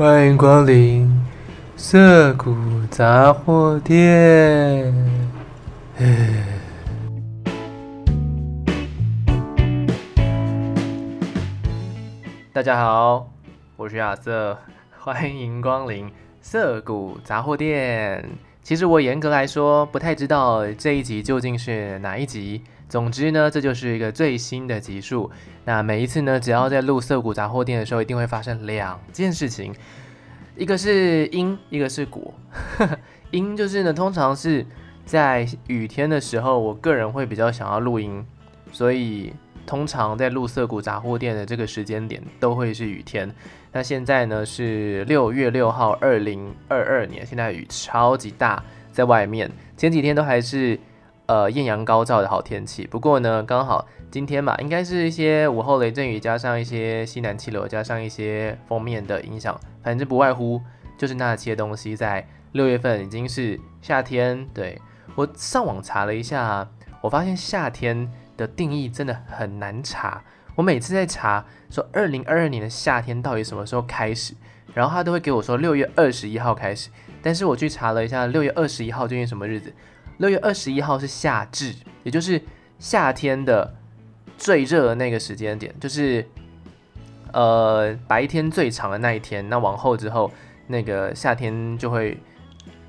[0.00, 1.06] 欢迎光临
[1.76, 2.56] 涩谷
[2.90, 4.90] 杂货店。
[12.50, 13.30] 大家好，
[13.76, 14.56] 我是亚瑟，
[14.98, 18.26] 欢迎光临涩谷杂货店。
[18.62, 22.62] 其实我严格来说不太知道这一集究竟是哪一集。
[22.90, 25.30] 总之呢，这就是一个最新的集数。
[25.64, 29.72] 那每一次呢，只要在录涩谷杂货店的时候，一定会发生两件事情，
[30.56, 32.34] 一个是因，一个是果。
[33.30, 34.66] 因就是呢，通常是
[35.06, 38.26] 在雨天的时候，我个人会比较想要录音，
[38.72, 39.32] 所以
[39.64, 43.32] 通常在录涩谷杂货店的这个时间点都会是雨天。
[43.70, 49.48] 那现在呢是六月六号，二零二二年，现在雨超级大，在外面。
[49.76, 50.76] 前几天都还是
[51.30, 60.60] 呃艳阳高照的好天气，不过呢刚好今天嘛，应该是一些午后雷阵雨，加上一些西南气流，加上一些锋面的影响，反正不外乎
[60.98, 61.94] 就是那些东西。
[61.94, 64.82] 在六月份已经是夏天，对，
[65.14, 66.68] 我上网查了一下，
[67.00, 70.24] 我发现夏天的定义真的很难查。
[70.56, 74.34] 我每次在查说二零二二年的夏天到底什么时候开始，
[74.74, 76.90] 然后他都会给我说六月二十一号开始。
[77.22, 79.72] 但是我去查了一下，六月二十一号究竟什么日子？
[80.20, 82.38] 六月二十一号是夏至，也就是
[82.78, 83.72] 夏天的
[84.36, 86.22] 最热的那个时间点，就是
[87.32, 89.48] 呃白天最长的那一天。
[89.48, 90.30] 那往后之后，
[90.66, 92.18] 那个夏天就会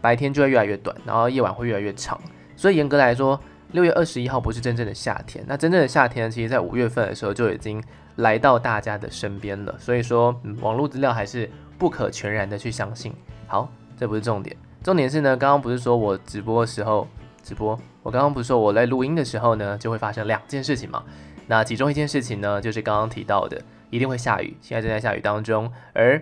[0.01, 2.19] 白天就会越来越短，然后夜晚会越来越长。
[2.57, 3.39] 所以严格来说，
[3.71, 7.81] 六月二十一号不是真正的夏天，那真正的夏天其实在五月份的时候就已经
[8.17, 9.73] 来到大家的身边了。
[9.79, 13.13] 所以说，嗯，网络资料还是不可全然的去相信。
[13.47, 17.07] 好，这不是重点，重点是呢，刚刚不是说我直播的时候
[17.43, 21.03] 直播，我刚刚不是说我在录音的时候呢，就会发生两件事情嘛？
[21.47, 26.21] 那其中一件事情呢，就是刚刚提到的，一定会下雨，现在正在下雨当中，而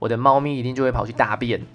[0.00, 1.62] 我的猫咪一定就会跑去大便。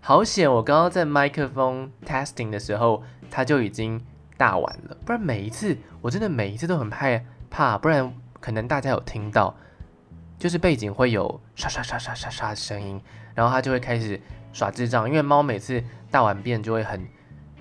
[0.00, 0.52] 好险！
[0.52, 4.00] 我刚刚在麦克风 testing 的时候，它就已经
[4.36, 4.96] 大完了。
[5.04, 7.76] 不然每一次，我真的每一次都很害怕。
[7.76, 9.56] 不然可能大家有听到，
[10.38, 13.00] 就是背景会有刷刷刷刷刷刷的声音，
[13.34, 14.20] 然后它就会开始
[14.56, 15.06] 耍智障。
[15.08, 17.06] 因为猫每次大完便就会很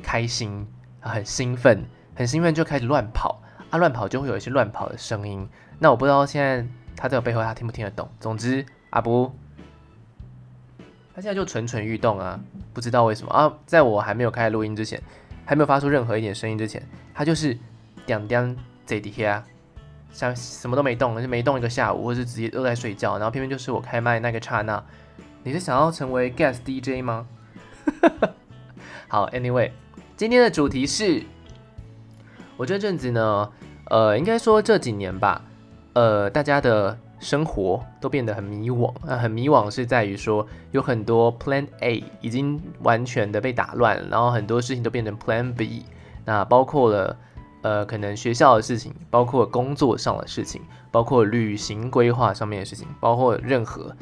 [0.01, 0.66] 开心、
[1.01, 1.85] 很兴奋、
[2.16, 5.47] 很兴奋，就开始乱跑啊，乱跑就会有一些乱跑的声音。
[5.79, 8.09] 那我不知道现在它在我背后，它听不听得懂？
[8.19, 9.31] 总之，阿布。
[11.13, 12.38] 他现在就蠢蠢欲动啊，
[12.73, 15.01] 不知道为什么啊，在我还没有开始录音之前，
[15.45, 17.57] 还没有发出任何一点声音之前，他就是
[18.05, 18.53] 点点
[18.85, 19.41] 在底下，
[20.11, 24.84] 像什么都没动，就没动一个下午，或是直接都在睡觉，然后偏偏就是我开麦那个刹那，
[25.45, 27.28] 你是想要成为 guest DJ 吗？
[29.07, 29.69] 好，Anyway，
[30.17, 31.22] 今天的主题是，
[32.57, 33.51] 我这阵子呢，
[33.91, 35.44] 呃，应该说这几年吧，
[35.94, 36.97] 呃，大家的。
[37.17, 45.85] 生活都变得很迷惘，啊，很迷惘是在于说有很多 Plan A 已经完全的被打乱，然后很多事情都变成 Plan B，
[46.25, 47.17] 那包括了
[47.61, 50.61] 呃可能学校的事情，包括工作上的事情，
[50.91, 53.95] 包括旅行规划上面的事情，包括任何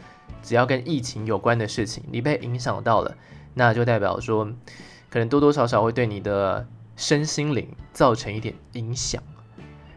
[0.44, 3.16] 只要跟疫情有关的事情，你被影响到了，
[3.56, 4.46] 那就代表说
[5.10, 9.24] 可能多多少少会对你的身心灵造成一点影响，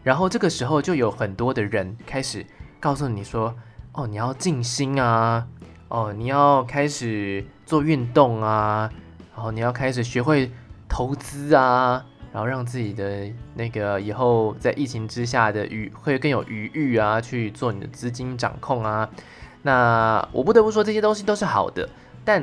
[0.01, 2.43] 然后这个时候就有很多的人开始。
[2.79, 3.55] 告诉你说，
[3.93, 5.47] 哦，你要静心啊，
[5.89, 8.87] 哦，你要开始做运动啊，
[9.35, 10.51] 然后你要开始学会
[10.87, 19.09] 投资啊，然后让自己的那个以后在疫情之下的余会更有余裕啊，去做你的资金掌控啊。
[19.67, 21.89] 那我不得不说这些东西都是好的，
[22.23, 22.41] 但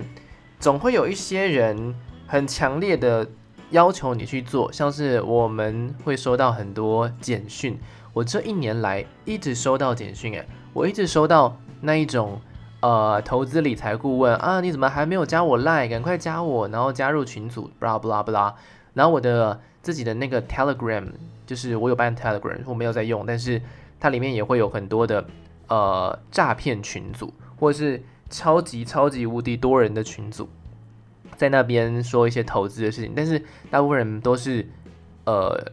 [0.61, 1.95] 总会有一些人
[2.27, 3.27] 很强烈的
[3.71, 7.79] 要求你去做，像是我们会收到很多简讯。
[8.13, 12.39] 我这一年来一直收到简讯，诶，我一直收到那一种，
[12.81, 15.89] 呃，投资理财顾问啊，你怎么还没有加我 Line？
[15.89, 18.53] 赶快加我，然后加入群组，blah blah blah。
[18.93, 21.07] 然后我的自己的那个 Telegram，
[21.47, 23.63] 就是我有办 Telegram，我没有在用，但是
[23.99, 25.25] 它里面也会有很多的
[25.69, 30.49] 呃诈骗群组，或者是超级超级无敌多人的群组，
[31.37, 34.69] 在那边说一些投资的事情，但是大部分人都是
[35.25, 35.73] 呃。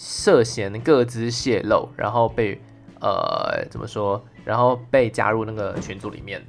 [0.00, 2.60] 涉嫌各资泄露，然后被
[3.00, 4.24] 呃怎么说？
[4.44, 6.40] 然后被加入那个群组里面。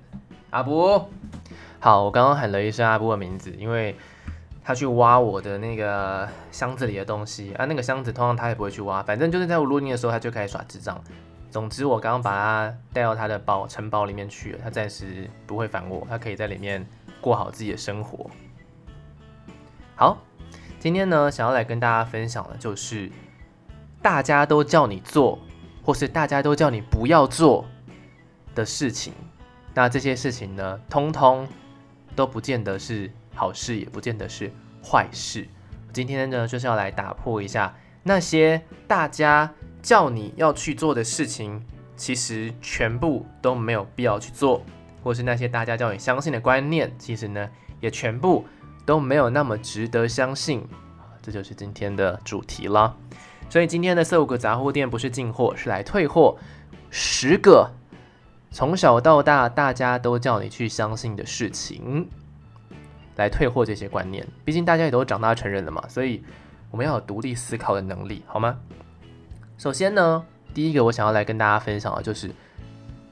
[0.51, 1.03] 阿布，
[1.79, 3.95] 好，我刚刚喊了一声阿布的名字，因为
[4.63, 7.65] 他去挖我的那个箱子里的东西啊。
[7.65, 11.03] 那个箱子通常他也不会去挖，反正就是在我录音的时候，他就开始耍智障。
[11.49, 16.85] 总之，我刚刚把他带到他的堡城堡里面去了，他暂时不会烦我，他可以在里面
[17.21, 18.29] 过好自己的生活。
[19.95, 20.17] 好，
[20.79, 23.11] 今天呢，想要来跟大家分享的就是。
[24.01, 25.37] 大家都叫你做，
[25.83, 27.65] 或是大家都叫你不要做
[28.55, 29.11] 的事情，
[29.73, 31.45] 那这些事情呢，通通
[32.15, 35.45] 都不见得是好事，也不见得是坏事。
[35.91, 39.51] 今天呢，就是要来打破一下那些大家
[39.81, 41.61] 叫你要去做的事情，
[41.95, 44.63] 其实全部都没有必要去做，
[45.03, 47.49] 或是那些大家叫你相信的观念，其实呢，
[47.79, 48.45] 也全部
[48.85, 50.65] 都没有那么值得相信。
[51.21, 52.95] 这就是今天的主题了。
[53.49, 56.37] 所以今天的四五个杂货店不是进货，是来退货。
[56.89, 57.69] 十个
[58.51, 62.07] 从小到大大家都叫你去相信的事情。
[63.17, 66.23] 来退货这些观念，毕竟大家也都长大成人了嘛，所以
[66.71, 68.57] 我们要有独立思考的能力，好吗？
[69.57, 70.23] 首先呢，
[70.53, 72.29] 第一个我想要来跟大家分享的就是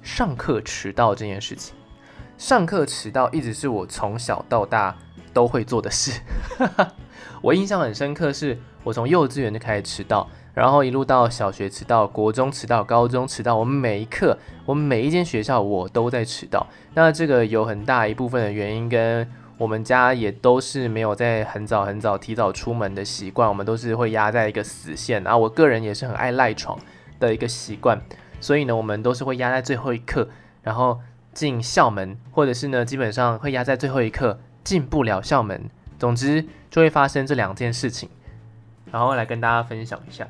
[0.02, 1.76] 上课迟到这件事情。
[2.38, 4.96] 上课迟到一直是我从小到大
[5.34, 6.22] 都会做的事。
[7.42, 16.66] 我印象很深刻，是我从幼稚园就开始迟到，然后一路到小学迟到，国中迟到，高中迟到，我们每一课，我们每一间学校我都在迟到。
[16.94, 19.28] 那这个有很大一部分的原因跟
[19.58, 25.24] 我们家也都是没有在很早很早提早出门的习惯，我们都是会压在一个死线。
[25.24, 26.78] 然后我个人也是很爱赖床
[27.20, 28.00] 的一个习惯，
[28.40, 30.30] 所以呢，我们都是会压在最后一刻，
[30.62, 31.00] 然后
[31.34, 35.70] 进校门，或者是呢，基本上会压在最后一刻进不了校门。
[35.98, 38.08] 总之就会发生这两件事情，
[38.92, 40.28] 然后来跟大家分享一下。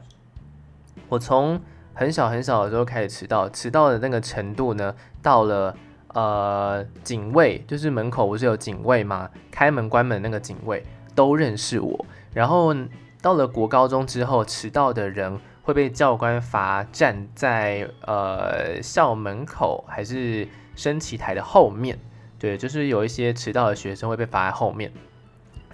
[1.09, 1.59] 我从
[1.93, 5.75] 很小很小的时候开始迟到，迟到的那个程度呢，到了。
[6.13, 9.29] 呃，警卫就是门口不是有警卫吗？
[9.51, 10.83] 开门关门那个警卫
[11.13, 12.05] 都认识我。
[12.33, 12.73] 然后
[13.21, 21.99] 到了国高中之后，迟到的人会被教官罚站在呃校门口还是升旗台的后面。
[22.39, 24.91] 对，就是有一些迟到的学生会被罚在后面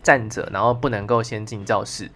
[0.02, 2.10] 站着，然后不能够先进教室。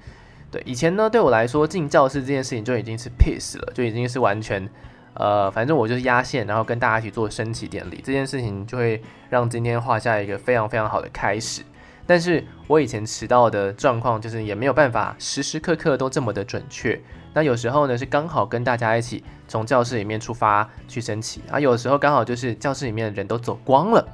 [0.49, 4.69] 对，以前呢，对我来说进教室这件事情就已经是 peace 了，就已经是完全。
[5.19, 11.63] 呃，反正我就是压线，然后跟大家一起做升旗典礼，这件事情就会让今天画下一个非常非常好的开始。
[12.05, 16.99] 但是我以前迟到的状况就是也没有办法时时刻刻都这么的准确。
[17.33, 24.07] 那有时候呢是刚好跟大家一起从教室里面出发去升旗，啊，有时候刚好就是教室里面的人都走光了，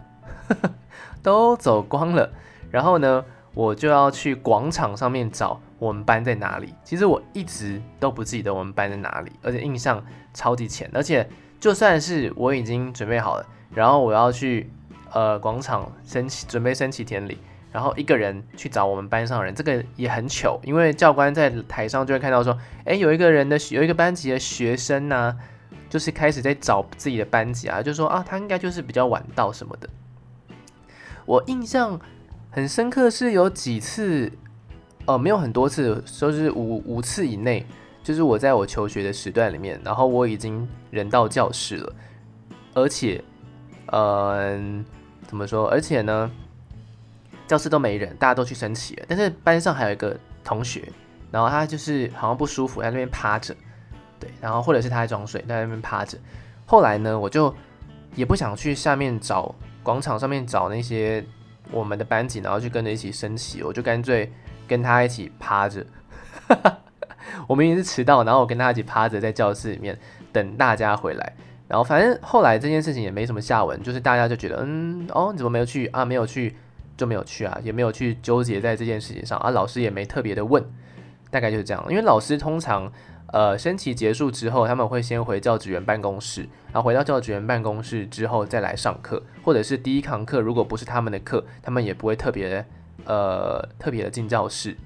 [1.21, 2.31] 都走光了，
[2.71, 3.23] 然后呢
[3.53, 5.59] 我就要去广场上面找。
[5.83, 6.73] 我们班在哪里？
[6.81, 10.01] 其实我一直都不记得我们班在哪里，而且印象
[10.33, 10.89] 超级浅。
[10.93, 13.45] 而且就算是我已经准备好了，
[13.75, 14.71] 然后我要去
[15.11, 17.37] 呃广场升旗，准备升旗典礼，
[17.69, 25.37] 然后一个人去找我们班上的人，这个也很糗，因为教官在台上就会看到说，诶，有一个人的有一个班级的学生呢、
[25.89, 29.89] 就是开始在找自己的班级啊，就说啊，他应该就是比较晚到什么的。
[31.25, 31.99] 我印象
[32.51, 34.31] 很深刻是有几次。
[35.05, 37.65] 呃，没有很多次，说是五五次以内，
[38.01, 41.93] 就是我在我求学的时段里面，然后我已经人到教室了，
[42.73, 43.21] 而且，
[43.87, 44.85] 嗯、呃，
[45.27, 45.67] 怎么说？
[45.67, 46.31] 而且呢，
[47.45, 50.87] 教室都没人，大家都去升旗了，但是班上还有一个同学，
[51.31, 53.53] 然后他就是好像不舒服，在那边趴着，
[54.21, 56.17] 对，然后或者是他在装睡，在那边趴着。
[56.65, 57.53] 后来呢，我就
[58.15, 59.53] 也不想去下面找
[59.83, 61.21] 广场上面找那些
[61.71, 64.31] 我们的班级，然后去跟着一起升旗，我就干脆。
[64.67, 65.85] 跟他一起趴着，
[67.47, 69.97] 我明明是迟到，然后我跟他一起趴着在教室里面
[70.31, 71.33] 等大家回来，
[71.67, 76.05] 然后反正后来这件事情也没什么下文，就是大家就觉得，嗯，哦，你怎么没有去啊？
[76.05, 76.55] 没有去
[76.95, 79.49] 就没有去啊，也没有去纠结在这件事情上啊。
[79.49, 80.63] 老师也没特别的问，
[81.31, 81.83] 大概就是这样。
[81.89, 82.91] 因为老师通常，
[83.27, 92.65] 呃，升旗结束之后，他们会先回教职员办公室，然后回到教职员办公室之后再来上课，或者是第一堂课如果不是他们的课，他们也不会特别。
[93.05, 94.77] 呃，特别的进教室，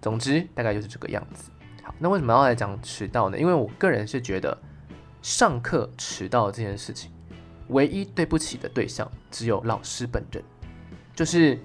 [0.00, 1.50] 总之大概就是这个样子。
[1.82, 3.38] 好，那为什么要来讲迟到呢？
[3.38, 4.56] 因为我个人是觉得
[5.22, 7.10] 上课迟到这件事情，
[7.68, 10.42] 唯一对不起的对象只有老师本人。
[11.14, 11.58] 就是，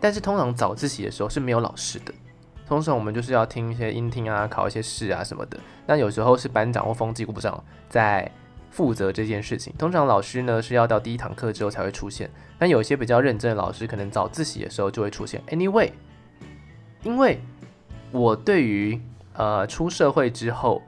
[0.00, 2.12] 但是通常早自习的时候是没有老师的，
[2.66, 5.58] 通常我们就是要听一些音听啊，考一些试啊什么的。
[5.86, 8.30] 那有时候是班长或风纪股长在。
[8.70, 12.28] 负责这件事情，通常老师呢是要到第一堂课之后才会出现。
[12.58, 15.42] 但有些比较认真的老师，可能早自习的时候就会出现。
[15.48, 15.90] Anyway，
[17.02, 17.40] 因为
[18.10, 19.00] 我对于
[19.34, 20.82] 呃出社会之后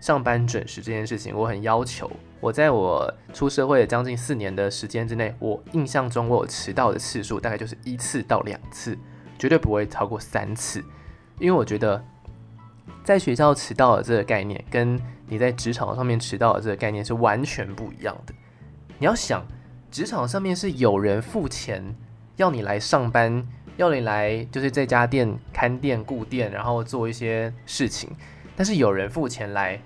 [0.00, 2.10] 上班准时这件事情，我很要求。
[2.40, 8.98] 我在我出社会将近四年的时间之内，我印象中我有迟到的次数大概就是一次到两次，
[9.38, 10.82] 绝对不会超过三次，
[11.38, 12.04] 因为我觉得。
[13.04, 18.34] 在学校迟到的这个概念，跟你在职场上面迟到的这个概念是完全不一样的。
[18.98, 19.44] 你要想，
[19.92, 21.94] 职场上面是有人付钱
[22.36, 23.46] 要你来上班，
[23.76, 28.08] 要你来就是这家店看店顾店，然后做一些事情。
[28.56, 29.78] 但是有人付钱来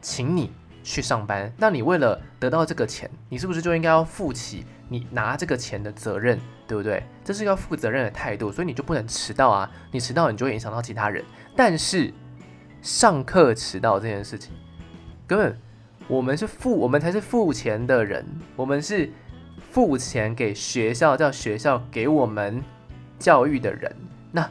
[0.00, 0.50] 请你
[0.82, 7.02] 去上班，那你为了得到这个钱，你是不是就应该要负起你拿这个钱的责任，对不对？
[7.22, 9.70] 这是一个负责任的态度，所以你就不能迟到啊！
[9.92, 11.22] 你迟到，你就会影响到其他人。
[11.54, 12.10] 但是
[12.80, 14.54] 上课迟到这件事情，
[15.26, 15.58] 根本
[16.08, 18.24] 我们是付，我们才是付钱的人，
[18.56, 19.10] 我们是
[19.74, 22.62] 付钱给学校，叫学校给我们
[23.18, 23.92] 教育的人。
[24.30, 24.48] 那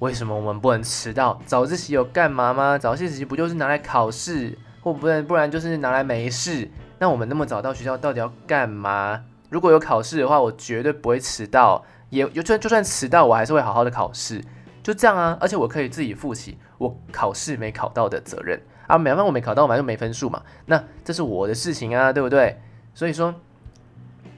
[0.00, 1.40] 为什么我们不能迟到？
[1.46, 2.76] 早自习有干嘛吗？
[2.76, 4.58] 早自习不就是拿来考试？
[4.82, 6.68] 或不然，不然就是拿来没事。
[6.98, 9.22] 那我们那么早到学校，到底要干嘛？
[9.50, 11.84] 如果有考试的话，我绝对不会迟到。
[12.10, 14.42] 也就算就算迟到，我还是会好好的考试。
[14.82, 18.98] 就这样啊，而且我可以自己负起我考试没考到的责任啊。
[18.98, 20.42] 没办法，我没考到，反正没分数嘛。
[20.66, 22.60] 那这是我的事情啊，对不对？
[22.96, 23.32] 所以说，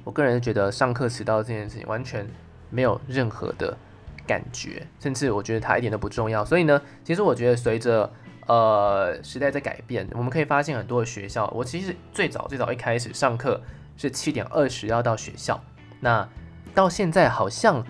[0.06, 2.24] 我个人觉得上课迟到这件事情完全
[2.70, 3.76] 没有任何的
[4.24, 6.44] 感觉，甚至我觉得它一点都不重要。
[6.44, 8.08] 所以呢，其实我觉得随着
[8.46, 11.48] 呃，时代在改变，我们可以发现很多的学校。
[11.48, 13.60] 我其实最早最早一开始上课
[13.96, 15.60] 是七点二十要到学校，
[15.98, 16.28] 那
[16.72, 17.84] 到现在好像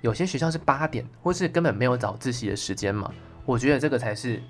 [0.00, 3.12] 有些学校是八点，或是根本没有早自习的时间嘛。
[3.44, 4.42] 我觉得这个才是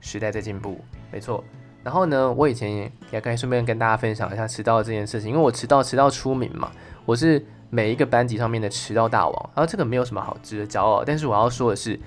[0.00, 1.44] 时代在进步，没错。
[1.82, 6.70] 然后呢，我以前也也可以顺便跟大家分享一下迟到这件事情，因为我迟到迟到出名嘛，
[7.04, 9.50] 我是每一个班级上面的迟到大王。
[9.54, 11.98] 然后这个没有什么好值得骄傲，但是我要说的是。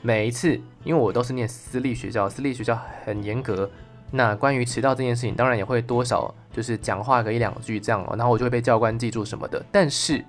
[0.00, 0.48] 每一次，
[0.84, 3.68] 因为我都是念私立学校，私立学校很严格。
[4.12, 9.60] 那关于迟到这件事情，当然也会多少就是讲话个一两句这样哦，然后我就会被教官记住什么的。
[9.72, 10.24] 但是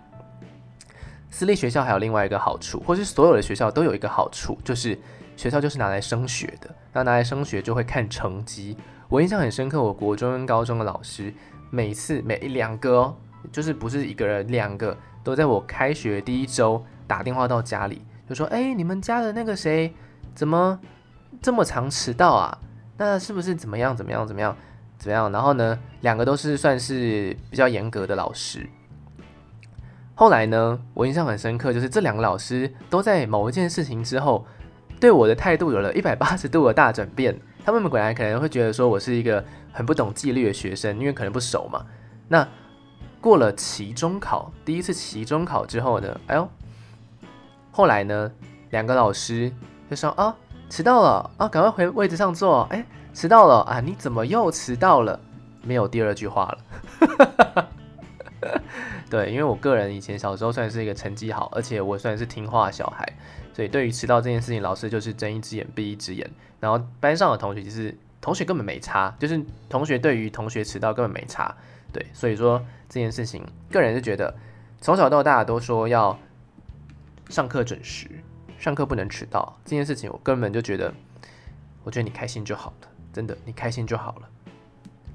[1.30, 4.98] 私立学校还有另外一个好处，或是所有的学校都有一个好处，就是
[5.40, 6.70] 学校就是拿来升学的。
[6.92, 8.76] 那拿来升学就会看成绩。
[9.08, 11.34] 我印象很深刻，我国中跟高中的老师，
[11.70, 13.16] 每次每两个哦，
[13.50, 18.02] 就是不是一个人，两个都在我开学第一周打电话到家里。
[18.28, 19.94] 就说：“哎，你们家的那个谁，
[20.36, 20.78] 怎么
[21.42, 22.60] 这么常迟到啊？
[22.98, 23.96] 那是不是怎么样？
[23.96, 24.28] 怎么样？
[24.28, 24.54] 怎么样？
[24.98, 25.32] 怎么样？
[25.32, 28.68] 然后呢，两个都是算是比较严格的老师。
[30.16, 34.46] 后来呢，我印象很深刻，就是这两个老师都在某一件事情之后，
[35.00, 37.40] 对我的态度有了一百八十度的大转变。
[37.64, 41.86] 他们本来可能会觉得说我是一个很不懂纪律的学生，因为可能不熟嘛。
[42.28, 42.48] 那
[43.22, 46.48] 过了期中考，第一次期中考之后呢，哎呦。”
[47.72, 48.32] 后来呢，
[48.72, 49.52] 两个老师
[49.90, 50.36] 就说：“啊，
[50.70, 52.64] 迟到了啊，赶快回位置上坐。
[52.72, 55.20] 哎，迟到了啊，你怎么又迟到了？
[55.62, 57.70] 没有第二句话了。”
[59.10, 63.06] 对，因为我个人以前小时候算是一个成绩好，而且我算是听话小孩，
[63.54, 66.30] 所以对于迟到这件事情，老师就是睁一只眼闭一只眼。
[66.60, 71.56] 然后班上的同学其实同学根本没差，就是同学对于同学迟到根本没差。
[71.92, 74.36] 对，所以说这件事情，个人是觉得
[74.80, 76.18] 从小到大都说要。
[77.30, 78.10] 上课准时，
[78.58, 80.92] 上课不能迟到这件事情，我根本就觉得，
[81.84, 84.28] 我觉得你开心就好了，真的，你开心就好了。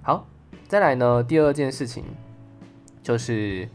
[0.01, 0.25] 好，
[0.69, 2.05] 再来呢，第二件事情
[3.03, 3.69] 就是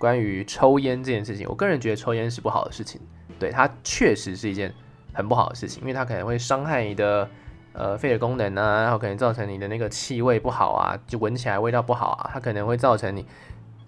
[0.00, 1.46] 关于抽烟这件事情。
[1.48, 3.00] 我个人觉得抽烟是不好的事情，
[3.38, 4.74] 对，它确实是一件
[5.12, 7.28] 很不好的事情，因为它可能会伤害你的
[7.74, 13.24] 呃肺的功能啊，然后可能造成你的那个气味不好啊，就闻起来味道不好啊，它可能会造成你。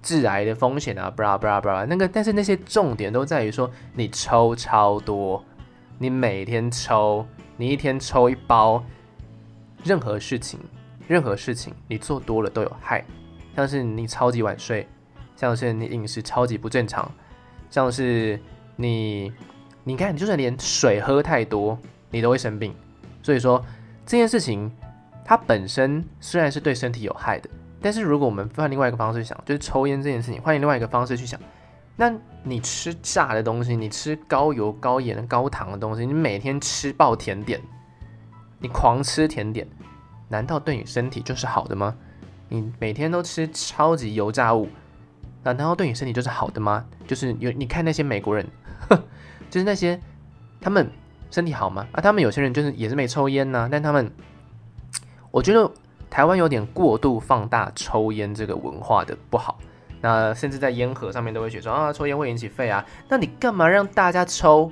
[0.05, 5.45] 致癌的风险啊，布拉布拉布拉，那个，但是那些重点都在于说，你抽超多，
[5.97, 7.25] 你每天抽，
[7.57, 8.83] 你一天抽一包，
[9.85, 10.59] 任何事情，
[11.07, 13.05] 任何事情你做多了都有害，
[13.55, 14.89] 像是你超级晚睡，
[15.43, 17.11] 像是你饮食超级不正常，
[17.69, 18.39] 像是
[18.77, 19.33] 你，
[19.83, 21.77] 你看，你就算连水喝太多，
[22.13, 22.73] 你都会生病。
[23.25, 23.61] 所以说
[24.07, 24.71] 这件事情，
[25.25, 27.51] 它本身虽然是对身体有害的。
[27.81, 31.41] 但是如果我们换另外一个方式想，就是抽烟这件事情，换另外一个方式去想，
[31.97, 37.61] 那你吃炸的东西，你吃高油、高盐、高糖的东西，你每天吃爆甜点，
[38.61, 39.67] 你狂吃甜点，
[40.29, 41.97] 难道对你身体就是好的吗？
[42.49, 44.69] 你每天都吃超级油炸物，
[45.43, 46.85] 难道对你身体就是好的吗？
[47.07, 48.47] 就是有你看那些美国人，
[49.51, 50.01] 就是那些
[50.61, 50.91] 他们
[51.31, 51.87] 身体好吗？
[51.93, 54.11] 啊，他们有些人就是也是没抽烟呐，但他们，
[55.31, 55.71] 我觉得。
[56.13, 59.59] 台湾有点过度放大抽烟这个文化的不好，
[60.03, 64.71] 那甚至在烟盒上面都会写说啊，抽烟会引起肺啊，那你干嘛让大家抽，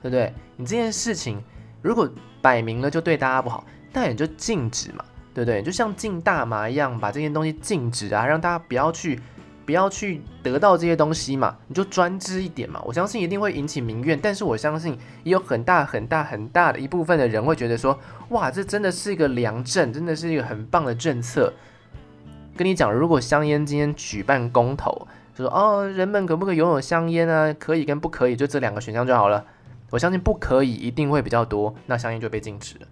[0.00, 0.32] 对不对？
[0.56, 1.44] 你这件事情
[1.82, 2.08] 如果
[2.40, 5.60] 摆明了就对大家不好，那也就禁止嘛，对不对？
[5.62, 9.20] 就像禁大麻一样，把这些东西禁止啊，让大家不要去。
[9.68, 12.80] 不要去得到这些东西嘛，你就专制一点嘛。
[12.86, 17.98] 我相信一定会引起民怨，但是我相信也有很大很大很大的一部分的人会觉得说，
[18.30, 21.52] 哇，这真的是一个良政，真的是一个很棒的政策。
[22.56, 27.54] 跟你讲，如果香烟今天举办公投，就说哦，人们可不可以拥有香烟啊？
[27.58, 29.44] 可以跟不可以，就这两个选项就好了。
[29.90, 32.86] 我相信不可以一定会比较多，那香烟就被禁止了。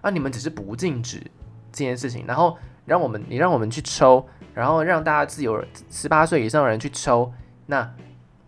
[0.00, 1.18] 啊，你们只是不禁止
[1.70, 7.32] 这，件事情，然后让我们你让我们去抽，然后让大家自由十八岁以上的人去抽，
[7.66, 7.90] 那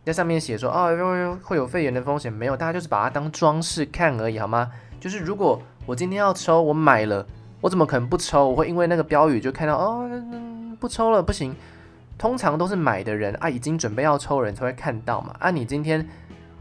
[0.05, 4.71] 在上面写说哦，会会有肺炎的风险，没有，大家就是把它当装饰看而已，好吗？
[5.01, 7.27] 就是如果我今天要抽，我买了，
[7.61, 8.49] 我怎么可能不抽？
[8.51, 10.09] 我会因为那个标语就看到哦，
[10.79, 11.55] 不抽了不行。
[12.17, 15.35] 通常都是买的人啊，已经准备要抽人才会看到嘛。
[15.41, 16.09] 啊，你今天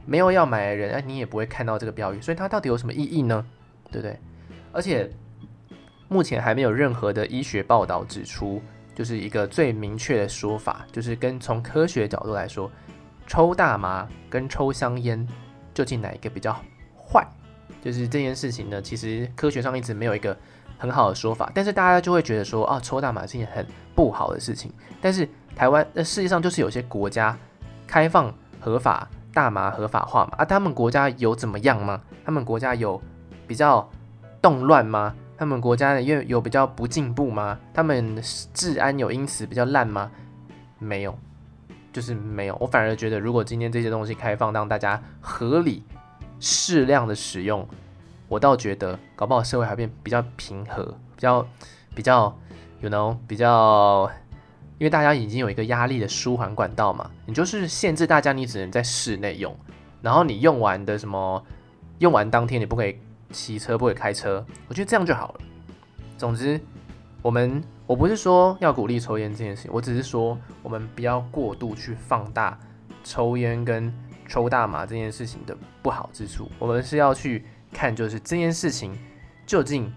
[0.04, 3.46] 没有要买的人，啊，你也不会看到这个标语，所以它到底有什么意义呢？
[3.92, 4.20] 对不对？
[4.72, 5.12] 而且
[6.08, 8.62] 目前还没有任何的医学报道指出，
[8.96, 12.70] 就是一个最明确的说法，就是跟从科学角度来说，
[13.28, 15.28] 抽大麻跟抽香烟
[15.74, 16.56] 究竟哪一个比较
[16.96, 17.28] 坏？
[17.82, 20.38] 就是这件事情呢，其实科学上一直没有一个
[20.78, 24.72] 很好的说法，但是大家就会觉得说啊，抽大麻是一件很不好的事情，
[25.02, 25.28] 但是。
[25.56, 27.38] 台湾，那世界上就是有些国家
[27.86, 30.32] 开放合法大麻合法化嘛？
[30.40, 32.02] 啊，他们国家有怎么样吗？
[32.26, 33.00] 他们国家有
[33.46, 33.88] 比较
[34.42, 35.14] 动乱吗？
[35.38, 37.60] 他们国家的因为有比较不进步吗？
[37.74, 38.22] 他们
[38.54, 40.12] 治安有因此比较烂吗？
[40.80, 41.18] 没有，
[41.92, 42.58] 就是没有。
[42.60, 45.84] 我反而觉得，如果今天这些东西开放，让大家合理
[46.40, 47.68] 适量的使用，
[48.28, 50.84] 我倒觉得搞不好社会还变比较平和，
[51.16, 51.48] 比较
[51.96, 52.38] 比较
[52.82, 54.10] ，you know，比较。
[54.80, 59.56] 因为大家已经有一个压力的舒缓管道嘛，你就是限制大家，你只能在室内用，
[60.02, 61.42] 然后你用完的什么，
[62.00, 62.98] 用完当天你不可以
[63.34, 65.42] 骑车，不会开车，我觉得这样就好了。
[66.18, 66.62] 总之，
[67.22, 72.58] 我们我不是说要鼓励抽烟这件事情，我只是说我们不要过度去放大
[73.04, 73.94] 抽烟跟
[74.28, 78.98] 抽大麻这件事情的不好之处，我们是要去看就是这件事情
[79.46, 79.92] 究竟。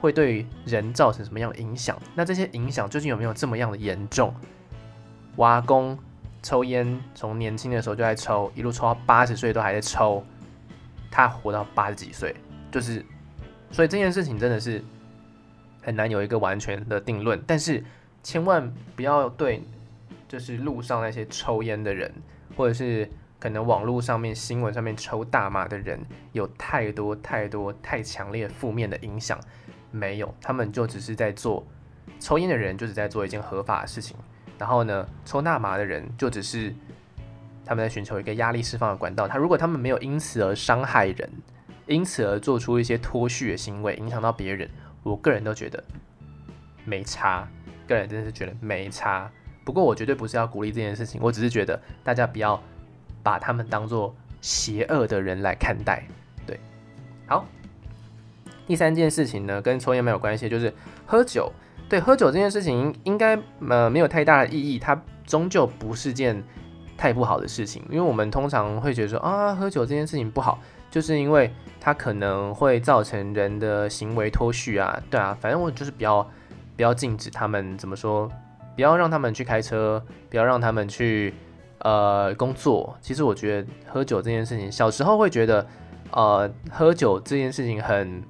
[0.00, 1.98] 会对人造成什么样的影响？
[2.14, 4.34] 那这些影响究竟有没有这么样的严重？
[5.36, 5.98] 瓦工
[6.42, 10.22] 抽烟，从年轻的时候就在抽，一路抽到八十岁都还在抽，
[11.10, 12.36] 他活到八十几岁，
[12.74, 13.06] 就是，
[13.70, 14.82] 所以这件事情真的是
[15.80, 17.40] 很难有一个完全的定论。
[17.46, 17.84] 但是
[18.20, 19.62] 千万不要对，
[20.26, 22.12] 就是路上那些抽烟的人，
[22.56, 23.08] 或者是
[23.38, 29.38] 可能网络上面新闻上面抽大麻的人，有太多太多太强烈负面的影响。
[29.92, 31.64] 没有，他们就只是在做
[32.18, 34.16] 抽烟的人，就只在做一件合法的事情。
[34.58, 36.74] 然后呢，抽大麻的人就只是
[37.64, 39.28] 他们在寻求一个压力释放的管道。
[39.28, 41.30] 他如果他们没有因此而伤害人，
[41.86, 44.68] 因此而做出一些脱序的行为，影响到别人，
[45.02, 45.82] 我个人都觉得
[46.84, 47.48] 没差。
[47.86, 49.30] 个人真的是觉得没差。
[49.64, 52.62] 不过我绝对不是要鼓励这件事情，我只是觉得大家不要
[53.22, 56.02] 把他们当做邪恶的人来看待。
[56.46, 56.58] 对，
[57.26, 57.46] 好。
[58.66, 60.72] 第三件事情呢，跟抽烟没有关系，就是
[61.04, 61.52] 喝酒。
[61.86, 66.42] 对，喝酒这件事情应该呃没有太大的意义，它终究不是件
[66.96, 67.82] 太不好的事情。
[67.90, 70.58] 因为我们通常会觉得说啊，喝酒这件事情不好，
[70.94, 75.02] 就是因为它可能会造成人的行为脱序啊。
[75.10, 76.22] 对啊，反正我就是比较
[76.76, 78.30] 比较禁止他们怎么说，
[78.76, 81.34] 不要让他们去开车，不要让他们去
[81.80, 82.96] 呃工作。
[83.00, 85.66] 其实我觉得喝酒这件事情，小时候会觉得
[86.12, 88.22] 呃喝酒这件事情很。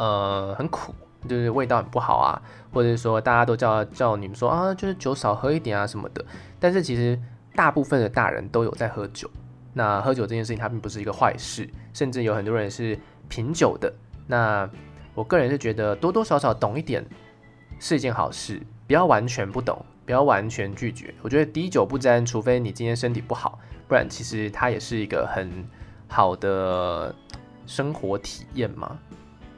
[0.00, 0.94] 呃，很苦，
[1.28, 2.40] 就是味道很不好啊，
[2.72, 6.24] 或者说大家都叫叫你们说啊，就是酒少喝一点啊什么的。
[6.60, 7.18] 但是其实
[7.56, 9.28] 大部分的大人都有在喝酒，
[9.72, 13.92] 那喝酒这件事情它并不是一个坏事，甚至有很多人是品酒的。
[14.26, 14.68] 那
[15.14, 17.04] 我个人是觉得多多少少懂一点
[17.78, 21.14] 是一件好事，不要完全不懂，不要完全拒绝。
[21.22, 25.64] 我觉得滴酒不沾，除非你今天身体不好，不然其实它也是一个很
[26.08, 27.14] 好的
[27.66, 28.98] 生活体验嘛。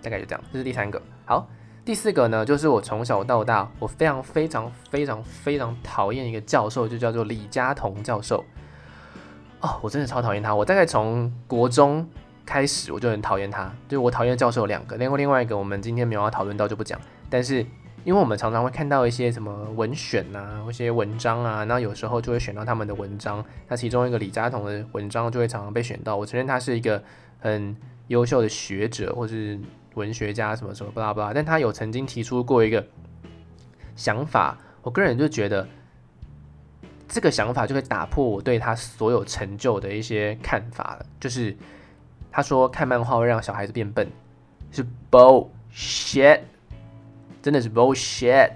[0.02, 1.00] 大概就这样，这是第三个。
[1.26, 1.46] 好，
[1.84, 8.44] 第四个呢，就是我从小到大，我非常非常非常非常讨厌一个教授，就叫做李嘉彤教授。
[9.60, 10.54] 哦，我真的超讨厌他。
[10.54, 12.08] 我大概从国中
[12.44, 13.72] 开始，我就很讨厌他。
[13.88, 17.00] 就我讨厌教授有两个，另外另外一个我们今天没有要讨论到，就不讲。
[17.28, 17.64] 但是
[18.04, 23.44] 因为我们常常会看到一些什么文选啊，一些文章啊，那有时候就会选到他们的文章。
[23.68, 26.16] 那其中一个李家同的文章就会常常被选到。
[26.16, 27.02] 我承认他是一个
[27.38, 27.76] 很
[28.08, 29.58] 优秀的学者，或是。
[29.96, 32.86] 文学家什么什么巴拉巴拉，但他有曾经提出过一个
[33.96, 35.66] 想法，我个人就觉得
[37.10, 41.04] 这个想法就会打破我对他所有成就的一些看法了。
[41.18, 41.54] 就是
[42.30, 44.08] 他说看漫画会让小孩子变笨，
[44.70, 46.40] 是 bullshit，
[47.42, 48.52] 真的是 bullshit。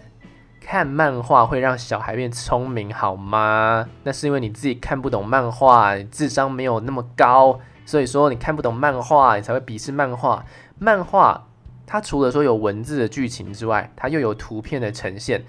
[0.60, 3.86] 看漫画会让小孩变聪明好吗？
[4.04, 10.42] 那是因为你自己看不懂漫画，你智商没有那么高，所以说你看不懂漫画，你才会鄙视漫画。
[10.78, 11.48] 漫画
[11.86, 15.44] 它除了说有文字的剧情之外，它又有图片的呈现。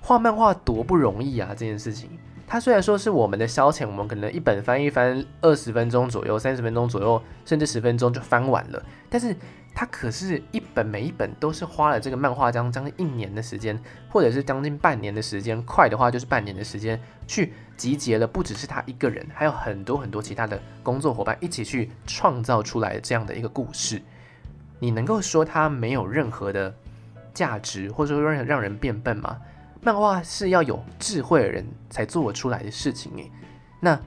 [0.00, 1.48] 画漫画多不容易啊！
[1.50, 2.10] 这件事情，
[2.52, 8.84] 它虽然说是我们的消遣，我们可能一本翻一翻，二十分钟左右、三十分钟左右，甚至十分钟就翻完了。
[9.08, 9.34] 但是
[9.74, 24.02] 它可是一本每一本都是花了这个漫画将将近一年的时间，或者是将近半年的时间，快的话就是半年的时间，去集结了不只是他一个人，还有很多很多其他的工作伙伴一起去创造出来这样的一个故事。
[24.78, 26.74] 你能够说它没有任何的
[27.32, 29.38] 价值，或者说让让人变笨吗？
[29.84, 33.30] 漫画是要有智慧的人才做出来的事情诶。
[33.80, 34.00] 那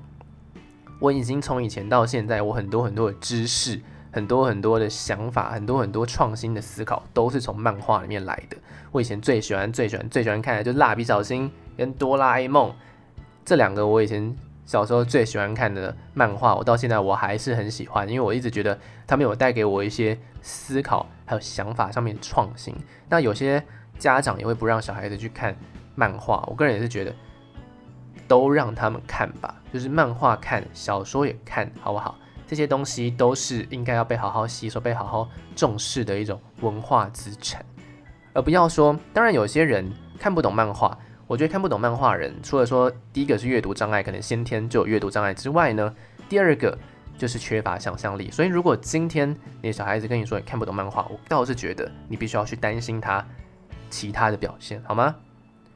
[1.00, 8.56] 我已经从以前到现在，我很多很多的知识，很多很多的想法，很多很多创新的思考，都是从漫画里面来的。
[8.92, 12.72] 我以前最喜欢、最喜欢、最喜欢看的就是《蜡笔小新》跟《哆啦 A 梦》
[13.44, 14.36] 这两个，我以前。
[14.66, 22.74] 小时候最喜欢看的漫画，我到现在我还是很喜欢，因为我一直觉得他们有带给我一些思考，还有想法上面创新。
[23.08, 23.64] 那有些
[23.98, 25.56] 家长也会不让小孩子去看
[25.96, 27.14] 漫画，我个人也是觉得
[28.28, 32.18] 都让他们看吧，就是漫画看，小说也看，好不好？
[32.48, 37.66] 这些东西都是应该要被好好吸收、被好好重视的一种文化资产，
[38.34, 40.98] 而不要说，当然有些人看不懂漫画。
[41.28, 45.92] 我觉得看不懂漫画人，除了说第一个是阅读障碍，可能先天就有阅读障碍之外呢，
[46.30, 46.78] 第二个
[47.18, 48.30] 就是缺乏想象力。
[48.30, 53.26] 所以如果今天你的小孩子跟你说你看不懂漫画，我倒是觉得你必须要去担心他
[53.96, 55.16] 其他的表现，好吗？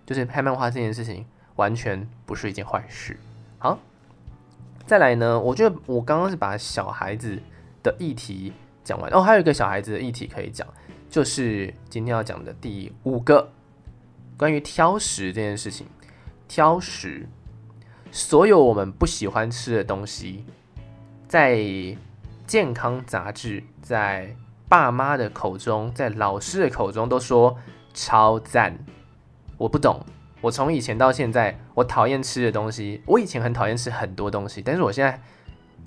[0.06, 3.18] 就是拍漫画这件事情完全不是一件坏事。
[3.60, 3.80] 好，
[4.86, 7.40] 再来呢，我觉得我刚刚是把小孩子
[7.82, 8.52] 的议题
[8.84, 10.68] 讲完，哦，还有一个小孩子的议题可以讲，
[11.10, 13.50] 就是今天要讲的第五个。
[14.38, 15.88] 关于挑食这件事情，
[16.48, 17.28] 挑食，
[18.12, 20.44] 所有我们不喜欢吃的东西，
[21.28, 21.58] 在
[22.48, 24.36] 健康杂志、在
[24.68, 27.58] 爸妈的口中、在老师的口中都说
[27.94, 28.78] 超赞。
[29.58, 30.06] 我不懂，
[30.42, 35.22] 我从以前到现在，我讨厌吃的东西，我以前很讨厌吃很多东西，但是我现在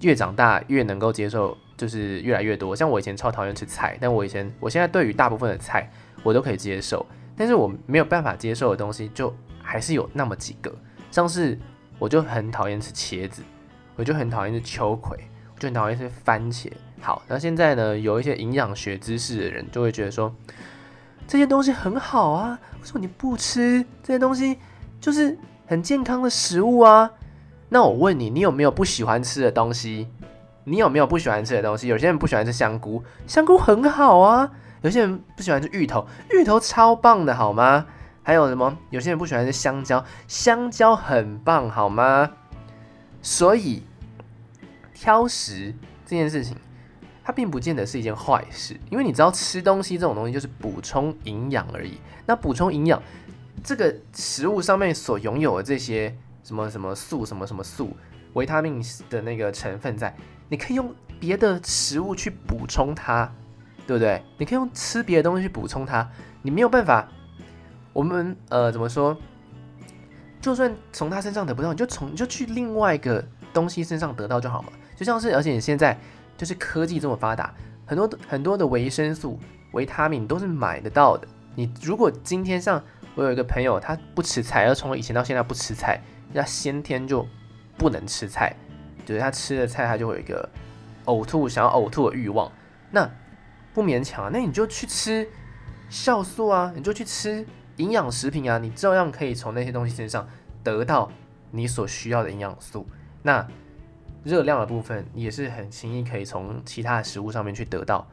[0.00, 2.76] 越长大越能够接受，就是越来越多。
[2.76, 5.90] 像我以前超讨厌吃菜，但我以前，我现在对于大部分的菜
[6.22, 7.04] 我都可以接受。
[7.34, 10.70] 但是我没有办法接受的东西，就还是有那么几个，
[11.10, 11.58] 像是
[11.98, 13.42] 我就很讨厌吃茄子，
[13.96, 15.18] 我就很讨厌吃秋葵，
[15.54, 16.70] 我就很讨厌吃番茄。
[17.00, 20.32] 好，那现在呢，有一些营养学知识的人就会觉得说，
[21.32, 24.58] 这些东西很好啊，为什么你不吃这些东西？
[25.00, 25.34] 就是
[25.66, 27.10] 很健康的食物啊。
[27.70, 30.06] 那我问你，你有没有不喜欢吃的东西？
[30.64, 31.88] 你有没有不喜欢吃的东西？
[31.88, 34.50] 有些人不喜欢吃香菇，香菇很好啊。
[34.82, 37.86] 有些人不喜欢吃芋头，芋头超棒的，好吗？
[38.22, 38.76] 还有什么？
[38.90, 42.30] 有些人不喜欢吃香蕉，香蕉很棒，好吗？
[43.22, 43.84] 所以
[44.92, 46.58] 挑食这件事情，
[47.24, 51.98] 它并不见得是一件坏事，因为你知道吃东西这种东西就是补充营养而已。
[52.26, 53.02] 那补充营养，
[53.62, 57.96] 这个食物上面所拥有的这些什么什么素、什么什么素、
[58.34, 60.14] 维他命的那个成分在，
[60.48, 63.32] 你可以用别的食物去补充它。
[63.84, 64.22] 对不对？
[64.38, 66.08] 你可以用吃别的东西去补充它，
[66.40, 67.08] 你没有办法。
[67.92, 69.14] 我们呃怎么说？
[70.40, 74.68] 就算从他身上得不到，你就从你就去另外一个东西身上得到就好嘛。
[74.94, 75.98] 就像是，而且你现在
[76.42, 77.54] 就是科技这么发达，
[77.86, 79.38] 很多很多的维生素、
[79.74, 81.28] 维他命都是买得到的。
[81.54, 82.82] 你如果今天像
[83.14, 86.00] 我有一个朋友，他不吃菜，而从以前到现在不吃菜，
[86.34, 87.24] 他先天就
[87.78, 88.56] 不能吃菜，
[89.06, 90.48] 就是他吃了菜，他就会有一个
[91.04, 92.50] 呕吐、想要呕吐的欲望。
[92.90, 93.08] 那
[93.72, 95.28] 不勉强啊，那你就去吃
[95.88, 100.26] 酵素啊，你就去吃营养食品啊，你照样可以从那些东西身上
[100.64, 101.08] 得到
[101.52, 102.84] 你所需要的营养素。
[103.22, 103.46] 那
[104.24, 108.06] 热量的部分也是很轻易可以从其他的食物上面去得到，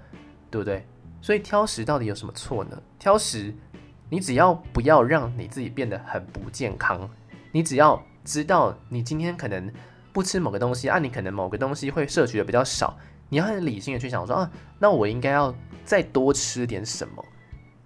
[0.49, 0.85] 对不对？
[1.21, 2.81] 所以挑食到底有什么错呢？
[2.97, 3.53] 挑食，
[4.09, 7.09] 你只要不要让你自己变得很不健康，
[7.51, 9.71] 你只要知道你今天可能
[10.11, 12.97] 不吃某个东西啊，你可能某个东西会摄取的比较少。
[13.29, 15.53] 你要很理性的去想说啊，那我应该要
[15.85, 17.23] 再多吃点什么，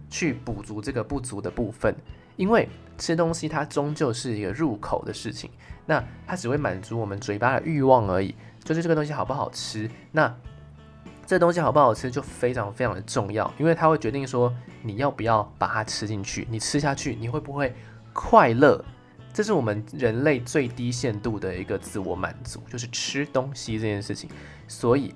[0.09, 1.93] 去补足这个不足的部分。
[2.35, 5.51] 因为吃东西它终究是一个入口的事情，
[5.85, 8.35] 那它只会满足我们嘴巴的欲望而已。
[8.63, 10.33] 就是这个东西好不好吃，那
[11.25, 17.73] 这东西好不好吃就非常非常的重要，因为它会决定说你要不要把它吃进去，你吃下去你会不会
[18.13, 18.83] 快乐。
[19.33, 24.29] 这是我们人类最低限度的一个自我满足，就是吃东西这件事情。
[24.67, 25.13] 所以。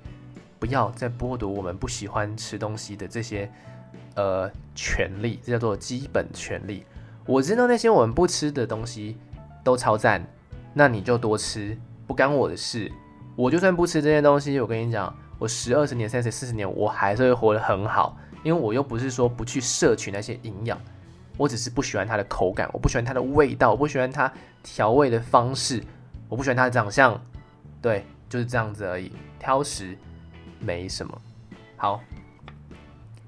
[0.60, 3.48] 不要再剥夺我们不喜欢吃东西的这些
[4.16, 6.84] 呃权利，这叫做基本权利。
[7.24, 9.16] 我知道那些我们不吃的东西
[9.62, 10.26] 都超赞，
[10.72, 11.76] 那你就多吃，
[12.06, 12.90] 不干我的事。
[13.36, 20.78] 我就算不吃这些东西，我跟你讲，我十二十年、三十四十年，我还是会活得很好，因为我又不是说不去摄取那些营养，
[21.36, 25.82] 我只是不喜欢它的口感，我不喜欢它的味道，我不喜欢它调味的方式，
[26.28, 27.20] 我不喜欢它的长相，
[27.80, 29.12] 对，就是这样子而已。
[29.38, 29.96] 挑食。
[30.60, 31.16] 没什么，
[31.76, 32.00] 好，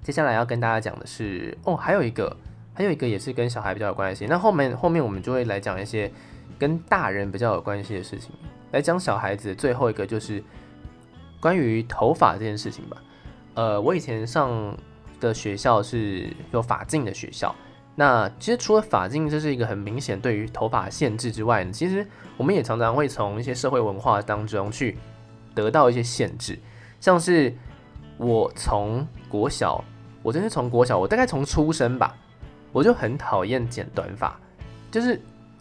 [0.02, 2.36] 接下来要跟大家讲的是，哦，还有一个，
[2.74, 4.26] 还有一个也是跟小孩比较有关系。
[4.28, 6.10] 那后面后面我们就会来讲一些
[6.58, 8.30] 跟大人比较有关系的事情。
[8.72, 10.42] 来讲小孩子最后一个就是
[11.40, 12.96] 关于头发这件事情吧。
[13.54, 14.76] 呃，我以前上
[15.18, 17.54] 的学校是有发禁的学校。
[17.96, 24.96] 那其实除了发禁这是一个很明显对于头发限制之外呢，其实我们也常常会从一些社会文化当中去
[25.54, 26.58] 得到一些限制，
[27.00, 27.54] 像是
[28.16, 29.84] 我从国小。
[30.22, 32.14] 我真是从国小，我大概从出生吧，
[32.72, 34.38] 我就很讨厌剪短发，
[34.90, 35.18] 就是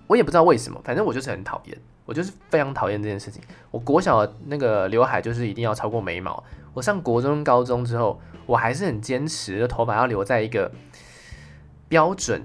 [0.10, 3.40] 我也不知道为什么，反正我就是很讨厌，我就是非常讨厌这件事情。
[3.70, 6.44] 我国小的那个刘海就是一定要超过眉毛。
[6.74, 10.72] 我上国中、高中之后，我还是很坚持，头发要留在一个
[11.88, 12.42] 标准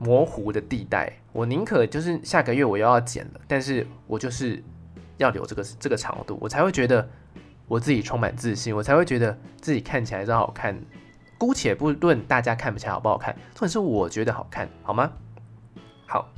[0.00, 1.12] 模糊的地带。
[1.32, 4.60] 我宁可就是下个月我又要剪了，但是我就是
[5.18, 7.08] 要留这个这个长度，我才会觉得
[7.68, 10.76] 我自己充满自信，我才会觉得自己看起来真好看。
[11.38, 15.12] 姑且不论大家看不起来好不好看，重点是我觉得好看，好吗？
[16.06, 16.28] 好，